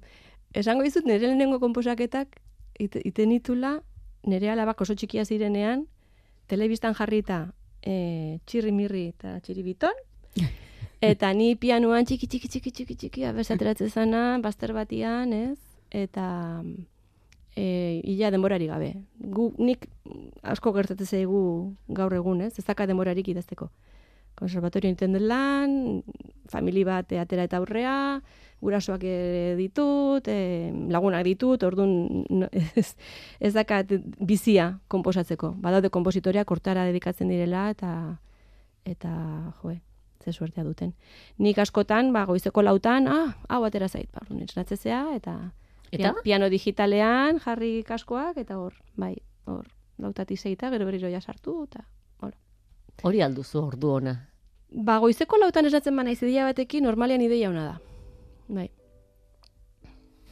esango 0.54 0.84
dizut 0.86 1.06
nire 1.10 1.26
lehenengo 1.26 1.60
komposaketak 1.60 2.38
ite- 2.80 3.02
iten 3.04 3.32
itula, 3.34 3.80
nire 4.24 4.52
alabak 4.54 4.80
oso 4.86 4.94
txikia 4.96 5.26
zirenean, 5.26 5.88
telebistan 6.48 6.96
jarrita 6.98 7.46
e, 7.86 8.40
txirri 8.46 8.74
mirri 8.76 9.08
eta 9.14 9.38
txiribiton, 9.46 9.96
eta 11.12 11.32
ni 11.38 11.54
pianuan 11.60 12.06
txiki 12.08 12.28
txiki 12.28 12.52
txiki 12.52 12.72
txiki 12.72 12.98
txiki 13.04 13.26
abez 13.30 13.50
ateratzen 13.54 13.90
zana, 13.90 14.26
bazter 14.44 14.74
batian, 14.76 15.34
ez? 15.34 15.60
Eta 15.96 16.28
e, 17.56 18.02
ila 18.04 18.32
denborari 18.34 18.68
gabe. 18.68 18.94
Gu, 19.20 19.52
nik 19.58 19.88
asko 20.44 20.74
gertatzen 20.76 21.08
zaigu 21.08 21.42
gaur 21.88 22.14
egun, 22.14 22.42
ez? 22.46 22.54
Ez 22.60 22.66
daka 22.66 22.88
denborarik 22.90 23.34
idazteko. 23.34 23.70
konservatorio 24.36 24.92
dut 24.92 25.22
lan, 25.22 26.04
famili 26.52 26.84
bat 26.84 27.14
atera 27.16 27.46
eta 27.48 27.56
aurrea, 27.56 28.20
gurasoak 28.62 29.04
ere 29.04 29.56
ditut, 29.60 30.28
e, 30.28 30.72
lagunak 30.90 31.24
ditut, 31.28 31.64
orduan 31.64 32.24
no, 32.30 32.48
ez, 32.76 32.96
ez 33.40 33.54
dakat 33.54 33.92
bizia 34.20 34.80
konposatzeko. 34.88 35.54
Badaude 35.62 35.90
konpositoreak 35.90 36.50
hortara 36.52 36.86
dedikatzen 36.86 37.30
direla 37.30 37.70
eta 37.74 37.92
eta 38.86 39.12
joe, 39.62 39.80
ze 40.24 40.32
suertea 40.34 40.64
duten. 40.64 40.94
Nik 41.38 41.58
askotan, 41.60 42.12
ba, 42.14 42.26
goizeko 42.26 42.62
lautan, 42.62 43.08
ah, 43.08 43.36
hau 43.50 43.64
atera 43.66 43.88
zait, 43.90 44.10
ba, 44.14 44.22
natzezea, 44.30 45.16
eta, 45.16 45.52
Eta? 45.92 46.14
pia- 46.14 46.22
piano 46.24 46.50
digitalean 46.50 47.40
jarri 47.40 47.84
kaskoak, 47.84 48.38
eta 48.38 48.58
hor, 48.60 48.74
bai, 48.96 49.16
hor, 49.46 49.66
lautati 49.98 50.38
zeita, 50.38 50.70
gero 50.70 50.86
berriro 50.86 51.10
ja 51.10 51.22
sartu, 51.22 51.64
eta 51.64 51.86
hor. 52.22 52.34
Hori 53.04 53.22
alduzu 53.22 53.60
ordu 53.62 53.90
ona. 53.90 54.16
Ba, 54.72 54.98
goizeko 55.00 55.38
lautan 55.38 55.66
esatzen 55.66 55.96
bana 55.96 56.12
ideia 56.12 56.46
batekin, 56.46 56.84
normalean 56.84 57.22
ideia 57.22 57.50
ona 57.50 57.66
da. 57.66 57.80
Bai. 58.48 58.70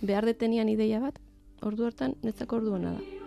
Behar 0.02 0.26
detenian 0.26 0.70
ideia 0.70 1.00
bat, 1.00 1.20
ordu 1.62 1.86
hartan, 1.88 2.18
netzako 2.24 2.62
ordu 2.62 2.74
ona 2.80 2.98
da. 2.98 3.23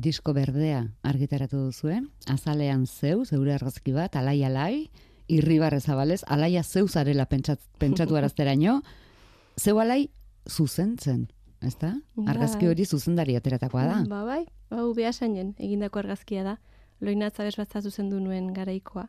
Disko 0.00 0.32
berdea 0.32 0.84
argitaratu 1.04 1.58
duzue, 1.66 1.98
azalean 2.32 2.86
zeu, 2.86 3.26
zeure 3.26 3.52
argazki 3.52 3.92
bat, 3.92 4.16
alai 4.16 4.38
alai, 4.46 4.88
irribarre 5.28 5.80
zabalez, 5.80 6.22
alaia 6.26 6.62
zeu 6.64 6.88
zarela 6.88 7.26
pentsat, 7.28 7.60
pentsatu 7.78 8.16
arazteraino, 8.16 8.80
zeu 9.64 9.78
alai 9.82 10.08
zuzentzen, 10.48 11.26
ezta? 11.60 11.92
Argazki 12.24 12.64
Bai. 12.64 12.72
hori 12.72 12.86
zuzendari 12.86 13.36
ateratakoa 13.36 13.84
da. 13.90 14.00
Ba, 14.08 14.24
bai, 14.24 14.44
hau 14.72 14.90
behasainen 14.96 15.54
egindako 15.58 16.00
argazkia 16.00 16.44
da. 16.46 16.56
Loinatza 17.04 17.44
bezbatza 17.44 17.80
zuzendu 17.84 18.20
nuen 18.20 18.52
garaikoa. 18.56 19.06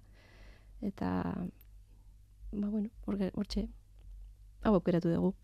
Eta, 0.83 1.11
ba, 2.51 2.67
bueno, 2.67 2.89
hortxe, 3.07 3.69
hau 4.63 4.75
aukeratu 4.75 5.11
dugu, 5.13 5.35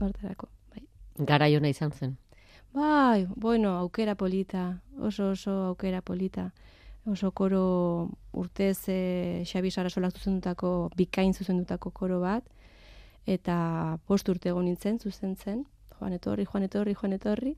hortarako, 0.00 0.50
bai. 0.74 0.88
Garai 1.22 1.54
ona 1.58 1.70
izan 1.70 1.94
zen. 1.94 2.18
Bai, 2.72 3.26
bueno, 3.34 3.70
aukera 3.76 4.14
polita, 4.14 4.82
oso 5.00 5.30
oso 5.30 5.50
aukera 5.72 6.02
polita. 6.02 6.52
Oso 7.06 7.32
koro 7.32 8.10
urtez 8.32 8.88
e, 8.88 9.42
Xabi 9.46 9.70
Sarasolak 9.70 10.12
zuzendutako, 10.12 10.90
bikain 10.96 11.32
zuzendutako 11.32 11.90
koro 11.90 12.20
bat, 12.20 12.44
eta 13.26 13.98
post 14.06 14.28
urte 14.28 14.50
egon 14.52 14.66
nintzen 14.68 14.98
zuzentzen, 15.00 15.64
joan 15.98 16.12
etorri, 16.12 16.44
joan 16.44 16.66
etorri, 16.68 16.94
joan 16.94 17.16
etorri, 17.16 17.54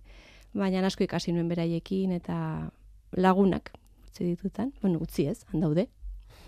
baina 0.55 0.85
asko 0.87 1.03
ikasi 1.05 1.35
nuen 1.35 1.49
beraiekin, 1.51 2.13
eta 2.13 2.71
lagunak 3.19 3.73
utzi 4.07 4.25
ditutan, 4.25 4.73
bueno, 4.83 5.01
utzi 5.03 5.27
ez, 5.27 5.43
handaude, 5.53 5.89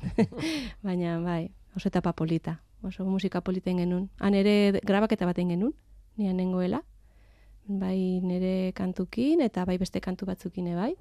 baina 0.86 1.18
bai, 1.22 1.50
oso 1.74 1.90
etapa 1.90 2.12
polita, 2.12 2.60
oso 2.82 3.04
musika 3.04 3.40
politen 3.40 3.82
genuen. 3.82 4.08
Han 4.20 4.38
ere 4.38 4.78
grabaketa 4.86 5.26
baten 5.26 5.50
genuen, 5.50 5.74
nian 6.16 6.38
nengoela, 6.38 6.84
bai 7.66 8.20
nire 8.22 8.72
kantukin 8.74 9.40
eta 9.40 9.64
bai 9.64 9.78
beste 9.78 10.00
kantu 10.00 10.26
batzukin 10.26 10.74
bai. 10.76 10.94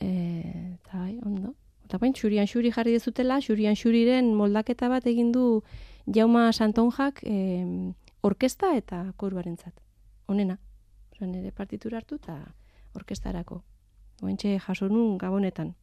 E, 0.00 0.74
eta 0.74 0.98
bai, 0.98 1.18
ondo. 1.24 1.54
Eta 1.84 1.98
bain, 1.98 2.12
xurian 2.14 2.46
xuri 2.46 2.72
jarri 2.74 2.92
dezutela, 2.92 3.40
xurian 3.40 3.76
xuriren 3.76 4.34
moldaketa 4.34 4.88
bat 4.88 5.06
egin 5.06 5.32
du 5.32 5.62
Jauma 6.06 6.52
Santonjak 6.52 7.22
e, 7.24 7.92
orkesta 8.22 8.74
eta 8.76 9.12
koruarentzat. 9.16 9.74
Honena. 10.26 10.58
Osa, 11.12 11.26
nire 11.26 11.52
partitura 11.52 11.98
hartu 11.98 12.16
eta 12.16 12.36
orkestarako. 12.94 13.62
Oentxe 14.22 14.58
jaso 14.58 14.88
nun 14.88 15.16
gabonetan. 15.18 15.74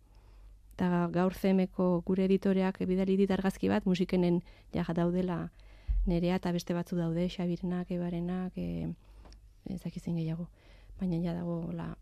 Eta 0.74 1.08
gaur 1.14 1.34
zemeko 1.34 2.02
gure 2.06 2.26
editoreak 2.26 2.80
bidali 2.90 3.16
dit 3.18 3.32
argazki 3.32 3.70
bat 3.70 3.86
musikenen 3.86 4.42
ja 4.74 4.86
daudela 4.94 5.50
nerea 6.06 6.36
eta 6.36 6.52
beste 6.52 6.74
batzu 6.74 6.98
daude, 6.98 7.30
Xabirenak, 7.30 7.92
Ebarenak, 7.92 8.58
e, 8.58 8.94
ez 9.70 9.82
dakizin 9.84 10.16
gehiago. 10.16 10.48
Baina 11.00 11.18
ja 11.24 11.34
dago 11.34 11.72
la 11.74 11.94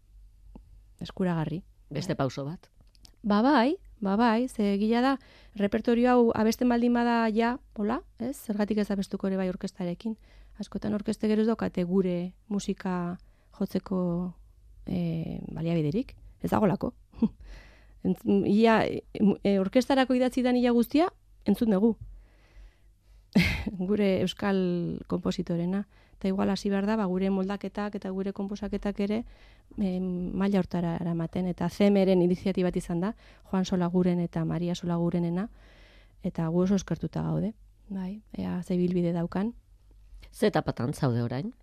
eskuragarri. 1.02 1.62
Beste 1.90 2.16
pauso 2.16 2.46
bat. 2.46 2.70
Ba 3.24 3.42
bai, 3.42 3.76
ba 4.00 4.16
bai, 4.18 4.48
ze 4.50 4.78
gila 4.82 5.02
da, 5.02 5.18
repertorio 5.56 6.10
hau 6.12 6.32
abesten 6.34 6.70
baldin 6.70 6.94
bada 6.94 7.28
ja, 7.30 7.58
hola, 7.78 8.02
ez? 8.20 8.36
Zergatik 8.38 8.80
ez 8.82 8.90
abestuko 8.92 9.28
ere 9.28 9.38
bai 9.38 9.50
orkestarekin. 9.50 10.18
Askotan 10.60 10.94
orkeste 10.94 11.28
gero 11.30 11.42
ez 11.42 11.48
daukate 11.48 11.84
gure 11.84 12.34
musika 12.50 13.18
jotzeko 13.58 14.34
e, 14.86 15.40
baliabiderik. 15.54 16.16
Ez 16.42 16.52
dagolako. 16.52 16.94
Ia, 18.50 18.82
e, 18.90 19.60
orkestarako 19.62 20.18
idatzi 20.18 20.42
dan 20.42 20.58
ia 20.58 20.72
guztia, 20.74 21.12
entzun 21.46 21.70
dugu. 21.70 21.96
gure 23.90 24.16
euskal 24.22 24.58
kompositorena. 25.08 25.86
Eta 26.22 26.28
igual 26.28 26.52
hasi 26.52 26.70
behar 26.70 26.86
da, 26.86 26.96
ba, 26.96 27.08
gure 27.10 27.32
moldaketak 27.34 27.96
eta 27.98 28.12
gure 28.14 28.30
komposaketak 28.30 29.00
ere 29.02 29.24
e, 29.82 29.96
maila 29.98 30.60
hortara 30.62 30.92
eramaten. 31.00 31.48
Eta 31.50 31.66
CMren 31.66 32.22
iniziatibat 32.22 32.78
izan 32.78 33.02
da, 33.02 33.16
Juan 33.50 33.66
Solaguren 33.66 34.22
eta 34.22 34.44
Maria 34.46 34.76
Solagurenena, 34.78 35.48
eta 36.22 36.46
gu 36.54 36.62
oso 36.62 36.78
eskertuta 36.78 37.26
gaude. 37.26 37.56
Bai, 37.90 38.22
ea 38.38 38.62
ze 38.62 38.78
bilbide 38.78 39.16
daukan. 39.18 39.56
Ze 40.32 40.52
etapatan 40.54 40.94
zaude 40.94 41.24
orain? 41.26 41.56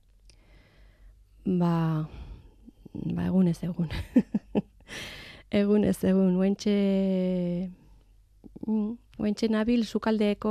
Ba, 1.46 2.08
ba 3.14 3.26
egun 3.30 3.46
ez 3.54 3.62
egun. 3.62 3.92
egun 5.50 5.84
ez 5.84 6.02
egun. 6.02 6.34
Uentxe, 6.34 6.74
mm, 8.66 8.90
uentxe 9.22 9.54
nabil 9.54 9.86
sukaldeeko, 9.86 10.50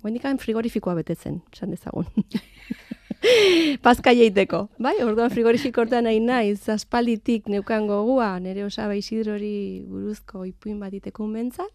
uendikan 0.00 0.40
frigorifikoa 0.40 0.96
betetzen, 1.02 1.42
esan 1.52 1.76
dezagun. 1.76 2.08
Pazka 3.84 4.12
jeiteko. 4.14 4.68
Bai, 4.78 4.94
orduan 5.04 5.30
frigorifiko 5.32 5.82
hortan 5.82 6.06
nahi 6.06 6.20
naiz, 6.22 6.68
aspalitik 6.72 7.48
neukan 7.50 7.88
gogua, 7.90 8.30
nire 8.42 8.64
osaba 8.66 8.96
isidrori 8.98 9.84
buruzko 9.88 10.44
ipuin 10.48 10.78
bat 10.80 10.94
iteko 10.94 11.24
unbentzat, 11.26 11.70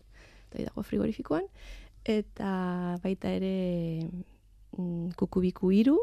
eta 0.51 0.69
dago 0.69 0.83
frigorifikoan, 0.87 1.45
eta 2.07 2.51
baita 3.03 3.31
ere 3.35 3.55
mm, 4.77 5.15
kukubiku 5.19 5.71
iru, 5.75 5.97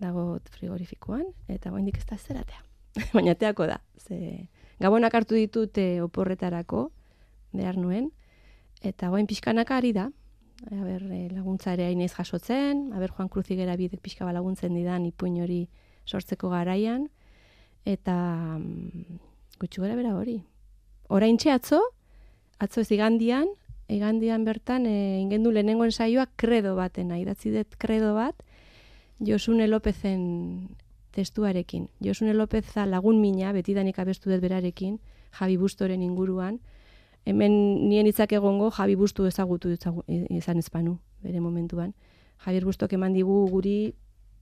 dago 0.00 0.38
frigorifikoan, 0.56 1.26
eta 1.48 1.70
guaindik 1.70 2.00
ez 2.00 2.06
da 2.08 2.18
zeratea. 2.18 2.64
Baina 3.14 3.36
teako 3.38 3.68
da, 3.70 3.78
ze 4.02 4.48
gabonak 4.80 5.14
hartu 5.14 5.36
ditut 5.38 5.78
oporretarako, 6.02 6.88
behar 7.52 7.78
nuen, 7.78 8.10
eta 8.82 9.10
guain 9.12 9.28
pixkanaka 9.30 9.76
ari 9.78 9.92
da, 9.94 10.08
aber, 10.68 11.02
e, 11.12 11.28
laguntza 11.32 11.72
ere 11.72 11.86
hainez 11.86 12.12
jasotzen, 12.12 12.92
aber 12.92 13.10
Juan 13.10 13.28
Cruzigera 13.28 13.76
bidek 13.76 14.00
pixka 14.00 14.24
ba 14.24 14.32
laguntzen 14.32 14.74
didan 14.74 15.06
ipuin 15.06 15.40
hori 15.42 15.68
sortzeko 16.06 16.50
garaian, 16.50 17.08
eta 17.84 18.14
mm, 18.58 19.18
gutxu 19.60 19.82
gara 19.82 19.96
bera 19.96 20.14
hori. 20.16 20.40
Orain 21.08 21.38
atzo, 21.50 21.80
atzo 22.58 22.80
ez 22.80 22.90
igandian, 22.92 23.48
igandian 23.88 24.44
bertan, 24.44 24.86
e, 24.86 25.20
ingendu 25.20 25.50
lehenengoen 25.50 25.92
saioa 25.92 26.26
kredo 26.36 26.76
baten, 26.76 27.10
idatzi 27.10 27.50
dut 27.50 27.76
kredo 27.78 28.14
bat, 28.14 28.36
Josune 29.18 29.66
Lopezen 29.68 30.76
testuarekin. 31.12 31.88
Josune 32.00 32.34
Lopeza 32.34 32.86
lagun 32.86 33.20
mina, 33.20 33.52
betidanik 33.52 33.98
abestu 33.98 34.30
dut 34.30 34.40
berarekin, 34.40 35.00
Javi 35.38 35.56
Bustoren 35.56 36.02
inguruan, 36.02 36.60
hemen 37.24 37.88
nien 37.88 38.06
hitzak 38.06 38.32
egongo 38.32 38.70
Javi 38.70 38.94
Bustu 38.96 39.26
ezagutu 39.26 39.70
izan 39.70 40.58
espanu, 40.58 40.98
bere 41.22 41.40
momentuan. 41.40 41.94
Javier 42.44 42.64
Bustok 42.64 42.92
eman 42.96 43.12
digu 43.12 43.44
guri, 43.50 43.92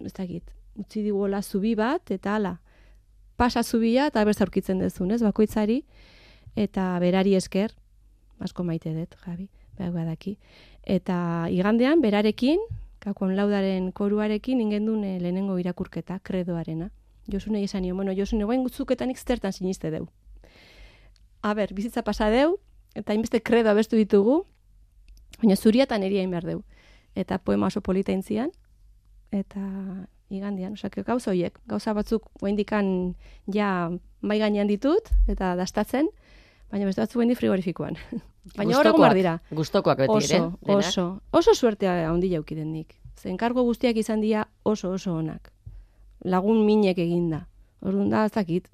ez 0.05 0.13
dakit, 0.13 0.53
utzi 0.79 1.03
digu 1.03 1.25
hola 1.27 1.43
zubi 1.43 1.75
bat, 1.75 2.11
eta 2.15 2.37
hala, 2.37 2.59
pasa 3.37 3.63
zubia 3.63 4.07
eta 4.11 4.25
berza 4.25 4.45
aurkitzen 4.45 4.79
dezun, 4.79 5.11
ez, 5.11 5.23
bakoitzari, 5.23 5.83
eta 6.57 6.91
berari 7.03 7.35
esker, 7.39 7.75
asko 8.39 8.65
maite 8.65 8.95
dut, 8.95 9.17
Javi, 9.25 9.49
behar 9.79 9.93
badaki. 9.95 10.37
Eta 10.87 11.49
igandean, 11.51 12.03
berarekin, 12.03 12.63
kakon 13.03 13.35
laudaren 13.37 13.91
koruarekin, 13.93 14.63
ingendun 14.63 15.05
e, 15.05 15.19
lehenengo 15.23 15.59
irakurketa, 15.59 16.21
kredoarena. 16.23 16.91
Josune 17.31 17.61
izan 17.63 17.83
nio, 17.83 17.95
bueno, 17.95 18.15
Josune, 18.17 18.47
guain 18.49 18.63
gutzuketan 18.63 19.13
zertan 19.15 19.53
siniste 19.53 19.91
deu. 19.91 20.09
Aber, 21.43 21.75
bizitza 21.75 22.03
pasa 22.03 22.31
deu, 22.31 22.59
eta 22.95 23.13
hainbeste 23.13 23.41
kredo 23.41 23.71
abestu 23.71 23.97
ditugu, 23.97 24.43
baina 25.41 25.57
zuriatan 25.57 26.03
eria 26.03 26.27
behar 26.29 26.47
dugu. 26.47 26.65
Eta 27.15 27.39
poema 27.39 27.67
oso 27.67 27.81
polita 27.81 28.13
intzian, 28.13 28.51
eta 29.33 29.61
igandian, 30.31 30.75
osak, 30.75 31.01
gauza 31.07 31.31
horiek, 31.31 31.59
gauza 31.67 31.95
batzuk 31.97 32.29
oendikan 32.43 33.15
ja 33.53 33.91
mai 34.21 34.39
gainean 34.39 34.69
ditut, 34.69 35.09
eta 35.27 35.55
dastatzen, 35.57 36.09
baina 36.71 36.87
beste 36.87 37.03
batzuk 37.03 37.21
oendik 37.21 37.39
frigorifikoan. 37.41 37.97
baina 38.57 38.79
hor 38.79 38.91
egon 38.93 39.15
dira. 39.17 39.37
Gustokoak 39.51 40.05
beti 40.05 40.15
oso, 40.15 40.41
ere. 40.63 40.77
Oso, 40.79 41.07
oso 41.33 41.55
suertea 41.55 42.09
handi 42.09 42.33
jauki 42.33 42.55
nik. 42.55 42.97
Zen 43.17 43.37
kargo 43.37 43.65
guztiak 43.67 43.97
izan 43.97 44.21
dira 44.21 44.47
oso 44.65 44.93
oso 44.93 45.15
onak. 45.15 45.53
Lagun 46.25 46.65
minek 46.67 46.99
eginda. 46.99 47.47
Orduan 47.81 48.11
da, 48.11 48.25
ez 48.27 48.33
dakit, 48.33 48.69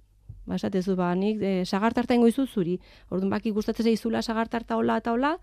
ba, 0.47 0.57
esatezu, 0.57 0.97
ba, 0.97 1.15
nik 1.15 1.43
e, 1.43 1.65
sagartarta 1.65 2.15
ingo 2.15 2.31
zuri. 2.31 2.79
Orduan 3.11 3.31
baki 3.31 3.51
gustatzen 3.51 3.85
zaizula 3.85 4.23
sagartarta 4.23 4.77
hola 4.77 4.99
eta 4.99 5.13
hola, 5.13 5.39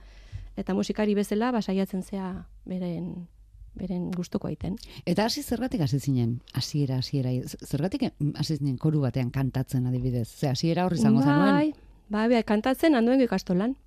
eta 0.57 0.73
musikari 0.73 1.15
bezala, 1.15 1.51
ba, 1.51 1.61
saiatzen 1.61 2.03
zea 2.03 2.47
beren 2.65 3.27
beren 3.73 4.09
gustoko 4.11 4.49
aiten. 4.49 4.75
Eta 5.05 5.25
hasi 5.25 5.43
zergatik 5.43 5.81
hasi 5.81 5.99
zinen? 5.99 6.41
Hasiera, 6.53 6.97
hasiera. 6.97 7.31
Zergatik 7.63 8.03
hasi 8.35 8.57
zinen 8.57 8.77
koru 8.77 8.99
batean 8.99 9.31
kantatzen 9.31 9.85
adibidez? 9.87 10.27
Ze 10.27 10.49
hasiera 10.49 10.85
horri 10.85 10.99
izango 10.99 11.21
zenuen? 11.21 11.55
Bai, 11.55 11.73
bai, 12.09 12.27
bai, 12.33 12.43
kantatzen 12.43 12.95
handuen 12.95 13.21
ikastolan. 13.21 13.77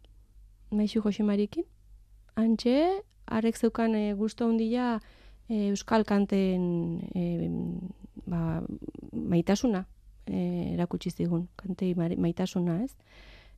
Maixu 0.71 1.03
Josimarikin. 1.05 1.67
Antxe, 2.35 3.03
arek 3.27 3.61
zeukan 3.61 3.95
e, 3.95 4.15
gusto 4.17 4.49
handia 4.49 5.03
e, 5.49 5.69
euskal 5.69 6.09
kanten 6.09 7.05
e, 7.13 7.51
ba, 8.25 8.63
maitasuna 9.13 9.85
e, 10.27 10.75
erakutsi 10.75 11.11
zigun, 11.11 11.49
kantei 11.57 11.95
maitasuna, 11.95 12.81
ez? 12.85 12.95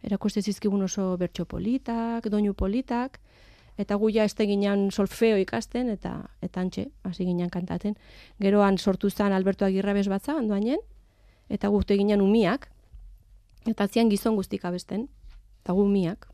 Erakuste 0.04 0.42
zizkigun 0.42 0.82
oso 0.82 1.16
bertso 1.16 1.46
politak, 1.48 2.28
doinu 2.30 2.54
politak, 2.54 3.18
eta 3.78 3.96
gu 3.96 4.10
ja 4.12 4.24
este 4.24 4.46
ginean 4.46 4.90
solfeo 4.90 5.36
ikasten, 5.40 5.90
eta 5.90 6.28
eta 6.42 6.60
antxe, 6.60 6.88
hasi 7.04 7.24
ginean 7.24 7.50
kantaten. 7.50 7.96
Geroan 8.40 8.78
sortu 8.78 9.10
zen 9.10 9.32
Alberto 9.32 9.64
Agirra 9.64 9.92
bez 9.92 10.08
batza, 10.08 10.36
handuanen, 10.36 10.80
eta 11.48 11.68
gu 11.68 11.82
ginean 11.88 12.20
umiak, 12.20 12.68
eta 13.66 13.88
zian 13.88 14.10
gizon 14.10 14.36
guztik 14.36 14.64
abesten, 14.64 15.08
eta 15.62 15.72
gu 15.72 15.82
umiak, 15.82 16.28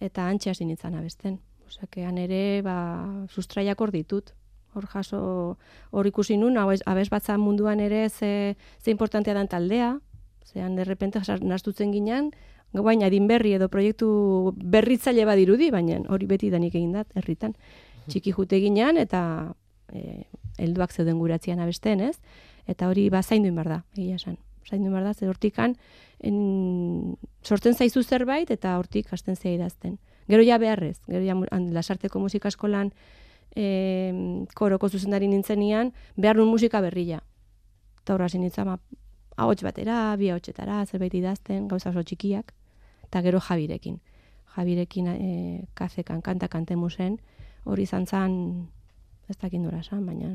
eta 0.00 0.28
antxe 0.28 0.50
hasi 0.50 0.64
nintzen 0.64 0.94
abesten. 0.94 1.40
Osakean 1.68 2.16
ere, 2.16 2.62
ba, 2.62 3.26
sustraiak 3.28 3.80
hor 3.80 3.90
ditut 3.92 4.32
hor 4.74 4.86
jaso 4.86 5.58
hor 5.90 6.06
ikusi 6.06 6.36
nun 6.36 6.56
abes 6.58 7.10
batza 7.10 7.38
munduan 7.38 7.80
ere 7.80 8.08
ze 8.08 8.56
ze 8.82 8.90
importantea 8.90 9.34
dan 9.34 9.48
taldea. 9.48 10.00
Zean 10.44 10.76
de 10.76 10.84
repente 10.84 11.20
nastutzen 11.42 11.92
ginean 11.92 12.30
gabain 12.72 13.02
adin 13.02 13.26
berri 13.28 13.54
edo 13.56 13.68
proiektu 13.68 14.54
berritzaile 14.56 15.24
badirudi 15.24 15.70
baina 15.70 16.00
hori 16.08 16.26
beti 16.26 16.50
danik 16.50 16.74
egin 16.74 16.92
dat 16.92 17.08
herritan. 17.14 17.54
Txiki 18.08 18.32
jute 18.32 18.60
ginean 18.60 18.96
eta 18.96 19.54
e, 19.92 20.24
helduak 20.58 20.92
zeuden 20.92 21.18
guratzian 21.18 21.60
abesten 21.60 22.00
ez? 22.00 22.16
Eta 22.68 22.88
hori 22.88 23.08
ba 23.10 23.22
zaindu 23.22 23.48
inbar 23.48 23.68
da 23.68 23.82
egia 23.96 24.16
esan. 24.16 24.36
Zaindu 24.68 24.90
inbar 24.90 25.04
da 25.04 25.14
ze 25.14 25.28
hortikan 25.28 25.76
en, 26.20 27.16
sortzen 27.42 27.74
zaizu 27.74 28.02
zerbait 28.02 28.50
eta 28.50 28.76
hortik 28.78 29.12
hasten 29.12 29.36
zea 29.36 29.54
idazten. 29.54 29.98
Gero 30.28 30.44
ja 30.44 30.58
beharrez 30.58 30.98
gero 31.06 31.24
ja 31.24 31.36
lasarteko 31.72 32.20
musika 32.20 32.48
eskolan 32.48 32.92
e, 33.56 34.46
koroko 34.54 34.88
zuzendari 34.88 35.28
nintzenian, 35.28 35.92
behar 36.16 36.36
nun 36.36 36.48
musika 36.48 36.80
berrila. 36.80 37.20
Eta 38.02 38.14
horra 38.14 38.28
zinitzen, 38.28 38.70
ahots 39.36 39.62
batera, 39.62 40.16
bi 40.16 40.30
ahotsetara, 40.30 40.84
zerbait 40.86 41.14
idazten, 41.14 41.68
gauza 41.68 41.90
oso 41.90 42.02
txikiak, 42.02 42.52
eta 43.06 43.22
gero 43.22 43.40
jabirekin. 43.40 44.00
Jabirekin 44.56 45.08
e, 45.12 45.30
kazekan, 45.78 46.22
kanta 46.22 46.48
kantemu 46.48 46.90
zen, 46.90 47.18
hori 47.64 47.84
izan 47.86 48.06
zan, 48.06 48.68
ez 49.28 49.36
dakin 49.36 49.64
dura 49.66 49.82
zan, 49.82 50.06
baina 50.06 50.32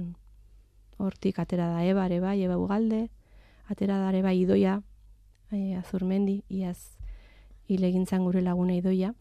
hortik 0.98 1.40
atera 1.40 1.68
da 1.74 1.84
eba, 1.84 2.06
ere 2.06 2.20
bai, 2.22 2.40
eba 2.46 2.58
ugalde, 2.62 3.08
atera 3.68 3.98
da 4.00 4.12
ere 4.14 4.22
bai 4.22 4.38
idoia, 4.40 4.80
e, 5.52 5.76
azurmendi, 5.76 6.44
iaz 6.50 6.98
hile 7.68 7.90
gure 7.92 8.42
lagune 8.42 8.78
idoia, 8.78 9.14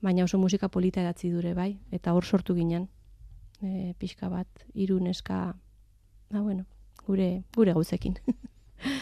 baina 0.00 0.24
oso 0.24 0.38
musika 0.38 0.68
polita 0.68 1.00
edatzi 1.00 1.30
dure 1.30 1.54
bai, 1.54 1.78
eta 1.90 2.12
hor 2.12 2.24
sortu 2.24 2.54
ginen 2.54 2.86
e, 3.62 3.94
pixka 3.98 4.28
bat, 4.28 4.48
iruneska, 4.74 5.56
ba, 6.30 6.40
bueno, 6.40 6.64
gure, 7.06 7.44
gure 7.54 7.72
gauzekin. 7.76 8.16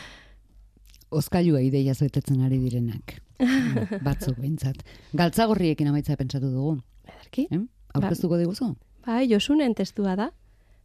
Ozkailua 1.14 1.60
ideia 1.62 1.94
zetetzen 1.94 2.42
ari 2.42 2.58
direnak. 2.58 3.20
Batzuk 4.06 4.38
behintzat. 4.38 4.82
Galtzagorriekin 5.14 5.90
amaitza 5.90 6.16
pentsatu 6.18 6.50
dugu. 6.50 6.78
Ederki. 7.06 7.46
Eh? 7.50 7.60
Aurkeztuko 7.94 8.38
diguzu? 8.40 8.72
Bai, 9.06 9.28
Josunen 9.30 9.74
testua 9.74 10.16
da. 10.18 10.30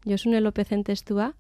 Josune 0.06 0.42
Lopezen 0.42 0.84
testua. 0.84 1.34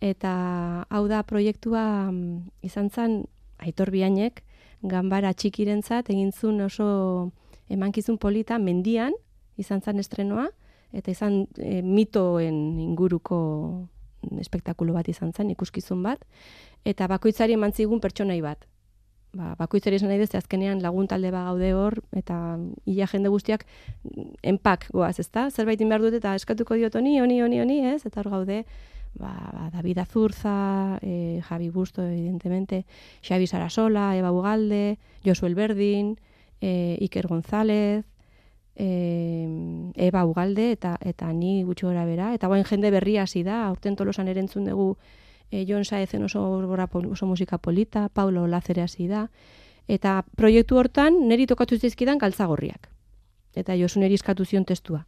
Eta 0.00 0.84
hau 0.94 1.06
da 1.10 1.24
proiektua 1.26 1.82
mm, 2.12 2.62
izan 2.62 2.90
zen 2.90 3.24
aitor 3.58 3.90
bianek, 3.90 4.44
ganbara 4.86 5.32
txikirentzat 5.34 6.12
egin 6.14 6.30
zuen 6.30 6.60
oso 6.62 7.32
emankizun 7.68 8.18
polita 8.22 8.60
mendian, 8.62 9.16
izan 9.58 9.82
zen 9.82 9.98
estrenoa, 9.98 10.46
eta 10.92 11.10
izan 11.12 11.44
e, 11.58 11.82
mitoen 11.82 12.78
inguruko 12.80 13.38
espektakulo 14.40 14.94
bat 14.96 15.08
izan 15.08 15.32
zen, 15.32 15.52
ikuskizun 15.54 16.02
bat, 16.02 16.24
eta 16.84 17.06
bakoitzari 17.10 17.54
eman 17.54 17.72
zigun 17.72 18.00
pertsonai 18.00 18.40
bat. 18.42 18.66
Ba, 19.36 19.52
bakoitzari 19.58 19.98
esan 19.98 20.08
nahi 20.08 20.18
dezte 20.22 20.38
azkenean 20.38 20.80
lagun 20.80 21.06
talde 21.06 21.30
ba 21.30 21.44
gaude 21.50 21.72
hor, 21.76 21.98
eta 22.16 22.56
ia 22.88 23.06
jende 23.06 23.28
guztiak 23.28 23.66
enpak 24.42 24.88
goaz, 24.94 25.18
ezta? 25.20 25.50
Zerbait 25.50 25.82
behar 25.84 26.00
dut 26.00 26.16
eta 26.16 26.34
eskatuko 26.38 26.78
diot 26.80 26.96
honi, 26.96 27.18
honi, 27.20 27.42
honi, 27.44 27.60
honi, 27.60 27.80
ez? 27.92 28.06
Eta 28.08 28.22
hor 28.22 28.30
gaude, 28.32 28.62
ba, 29.20 29.34
ba, 29.52 29.68
David 29.74 29.98
Azurza, 29.98 30.98
e, 31.02 31.42
Javi 31.44 31.68
Busto, 31.70 32.02
evidentemente, 32.02 32.86
Xavi 33.22 33.46
Sarasola, 33.46 34.16
Eba 34.16 34.32
Ugalde, 34.32 34.98
Josuel 35.24 35.54
Berdin, 35.54 36.16
e, 36.60 36.96
Iker 37.00 37.28
González, 37.28 38.06
e, 38.78 39.92
eba 39.96 40.24
ugalde 40.24 40.70
eta 40.72 40.96
eta 41.02 41.32
ni 41.32 41.62
gutxi 41.66 41.86
gora 41.86 42.06
bera. 42.06 42.32
Eta 42.34 42.46
guain 42.46 42.64
jende 42.64 42.90
berria 42.94 43.26
hasi 43.26 43.42
da, 43.42 43.66
aurten 43.66 43.96
tolosan 43.96 44.28
erentzun 44.28 44.64
dugu 44.70 44.96
e, 45.50 45.66
Jon 45.66 45.84
Saezen 45.84 46.24
oso, 46.24 46.44
oso 47.10 47.26
musika 47.26 47.58
polita, 47.58 48.08
Paulo 48.08 48.46
Lazere 48.46 48.82
hasi 48.82 49.08
da. 49.08 49.28
Eta 49.88 50.22
proiektu 50.36 50.76
hortan 50.76 51.28
neri 51.28 51.46
tokatu 51.46 51.78
zizkidan 51.78 52.18
galtzagorriak. 52.18 52.88
Eta 53.56 53.74
Josu 53.74 54.00
neri 54.00 54.14
eskatu 54.14 54.44
zion 54.44 54.64
testua. 54.64 55.06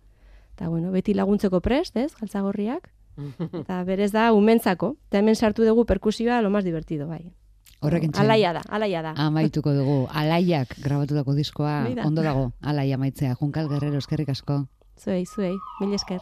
Eta 0.57 0.69
bueno, 0.69 0.91
beti 0.91 1.15
laguntzeko 1.15 1.61
prest, 1.61 1.97
ez, 1.97 2.15
galtzagorriak. 2.17 2.91
Eta 3.63 3.83
berez 3.85 4.11
da, 4.13 4.33
umentzako. 4.33 4.97
Eta 5.09 5.21
hemen 5.21 5.37
sartu 5.37 5.65
dugu 5.65 5.85
perkusioa 5.85 6.41
lo 6.43 6.51
más 6.51 6.65
divertido, 6.65 7.07
bai. 7.07 7.31
Horrek. 7.81 8.11
Alaia 8.21 8.53
da, 8.53 8.63
alaia 8.69 9.01
da. 9.03 9.15
Amaituko 9.17 9.73
dugu, 9.73 9.97
alaiak 10.13 10.75
grabatutako 10.85 11.35
diskoa 11.35 11.79
Hori 11.87 11.95
da. 11.97 12.05
ondo 12.07 12.23
dago, 12.23 12.51
alaia 12.63 12.99
maitzea. 12.99 13.37
Junkal 13.41 13.69
Guerrero, 13.73 13.99
eskerrik 14.05 14.29
asko. 14.37 14.65
Zuei, 15.01 15.25
zuei, 15.25 15.55
mil 15.81 15.95
esker. 15.97 16.21